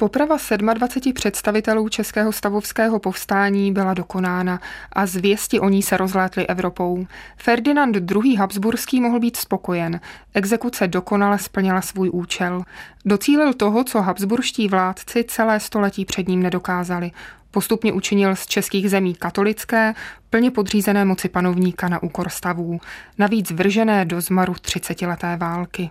Poprava 0.00 0.36
27 0.56 1.12
představitelů 1.12 1.88
Českého 1.88 2.32
stavovského 2.32 2.98
povstání 2.98 3.72
byla 3.72 3.94
dokonána 3.94 4.60
a 4.92 5.06
zvěsti 5.06 5.60
o 5.60 5.68
ní 5.68 5.82
se 5.82 5.96
rozlétly 5.96 6.46
Evropou. 6.46 7.06
Ferdinand 7.36 7.96
II. 7.96 8.36
Habsburský 8.36 9.00
mohl 9.00 9.20
být 9.20 9.36
spokojen. 9.36 10.00
Exekuce 10.34 10.88
dokonale 10.88 11.38
splnila 11.38 11.80
svůj 11.80 12.10
účel. 12.12 12.62
Docílil 13.04 13.54
toho, 13.54 13.84
co 13.84 14.02
habsburští 14.02 14.68
vládci 14.68 15.24
celé 15.28 15.60
století 15.60 16.04
před 16.04 16.28
ním 16.28 16.42
nedokázali. 16.42 17.10
Postupně 17.50 17.92
učinil 17.92 18.36
z 18.36 18.46
českých 18.46 18.90
zemí 18.90 19.14
katolické, 19.14 19.94
plně 20.30 20.50
podřízené 20.50 21.04
moci 21.04 21.28
panovníka 21.28 21.88
na 21.88 22.02
úkor 22.02 22.28
stavů, 22.28 22.80
navíc 23.18 23.50
vržené 23.50 24.04
do 24.04 24.20
zmaru 24.20 24.54
třicetileté 24.60 25.36
války. 25.36 25.90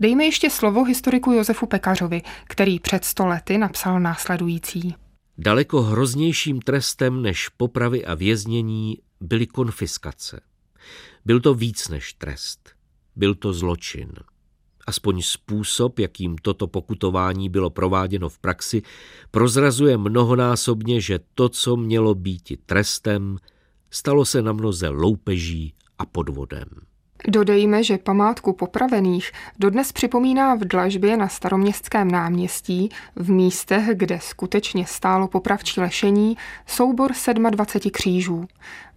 Dejme 0.00 0.24
ještě 0.24 0.50
slovo 0.50 0.84
historiku 0.84 1.32
Josefu 1.32 1.66
Pekařovi, 1.66 2.22
který 2.44 2.80
před 2.80 3.04
stolety 3.04 3.58
napsal 3.58 4.00
následující. 4.00 4.94
Daleko 5.38 5.82
hroznějším 5.82 6.60
trestem 6.60 7.22
než 7.22 7.48
popravy 7.48 8.04
a 8.04 8.14
věznění 8.14 8.98
byly 9.20 9.46
konfiskace. 9.46 10.40
Byl 11.24 11.40
to 11.40 11.54
víc 11.54 11.88
než 11.88 12.12
trest. 12.12 12.70
Byl 13.16 13.34
to 13.34 13.52
zločin. 13.52 14.12
Aspoň 14.86 15.22
způsob, 15.22 15.98
jakým 15.98 16.38
toto 16.38 16.66
pokutování 16.66 17.48
bylo 17.48 17.70
prováděno 17.70 18.28
v 18.28 18.38
praxi, 18.38 18.82
prozrazuje 19.30 19.96
mnohonásobně, 19.96 21.00
že 21.00 21.20
to, 21.34 21.48
co 21.48 21.76
mělo 21.76 22.14
být 22.14 22.52
trestem, 22.66 23.38
stalo 23.90 24.24
se 24.24 24.42
na 24.42 24.52
mnoze 24.52 24.88
loupeží 24.88 25.74
a 25.98 26.06
podvodem. 26.06 26.89
Dodejme, 27.28 27.84
že 27.84 27.98
památku 27.98 28.52
popravených 28.52 29.32
dodnes 29.58 29.92
připomíná 29.92 30.54
v 30.54 30.58
dlažbě 30.58 31.16
na 31.16 31.28
staroměstském 31.28 32.10
náměstí, 32.10 32.88
v 33.16 33.30
místech, 33.30 33.88
kde 33.94 34.18
skutečně 34.22 34.86
stálo 34.86 35.28
popravčí 35.28 35.80
lešení, 35.80 36.36
soubor 36.66 37.12
27 37.50 37.90
křížů. 37.90 38.46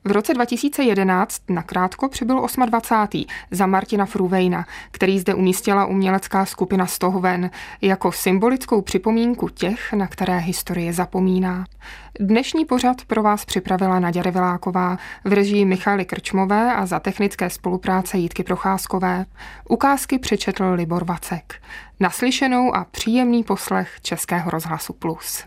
V 0.06 0.12
roce 0.12 0.34
2011 0.34 1.42
nakrátko 1.50 2.10
přibyl 2.10 2.48
28. 2.66 3.26
za 3.52 3.66
Martina 3.66 4.06
Fruvejna, 4.06 4.66
který 4.92 5.20
zde 5.20 5.34
umístila 5.34 5.86
umělecká 5.86 6.46
skupina 6.46 6.86
Stohven 6.86 7.50
jako 7.82 8.12
symbolickou 8.12 8.82
připomínku 8.82 9.50
těch, 9.50 9.94
na 9.94 10.08
které 10.08 10.38
historie 10.38 10.94
zapomíná. 10.94 11.66
Dnešní 12.20 12.66
pořad 12.66 13.06
pro 13.08 13.24
vás 13.24 13.46
připravila 13.46 14.00
Naděra 14.00 14.24
Reviláková 14.24 14.98
v 15.24 15.34
režii 15.34 15.66
Michaly 15.66 16.06
Krčmové 16.06 16.74
a 16.74 16.86
za 16.86 17.00
technické 17.00 17.50
spolupráce 17.50 18.18
Jítky 18.18 18.44
Procházkové. 18.44 19.26
Ukázky 19.70 20.20
přečetl 20.20 20.64
Libor 20.74 21.04
Vacek. 21.04 21.62
Naslyšenou 22.00 22.76
a 22.76 22.86
příjemný 22.92 23.44
poslech 23.44 24.02
Českého 24.02 24.52
rozhlasu 24.52 24.94
Plus. 24.94 25.44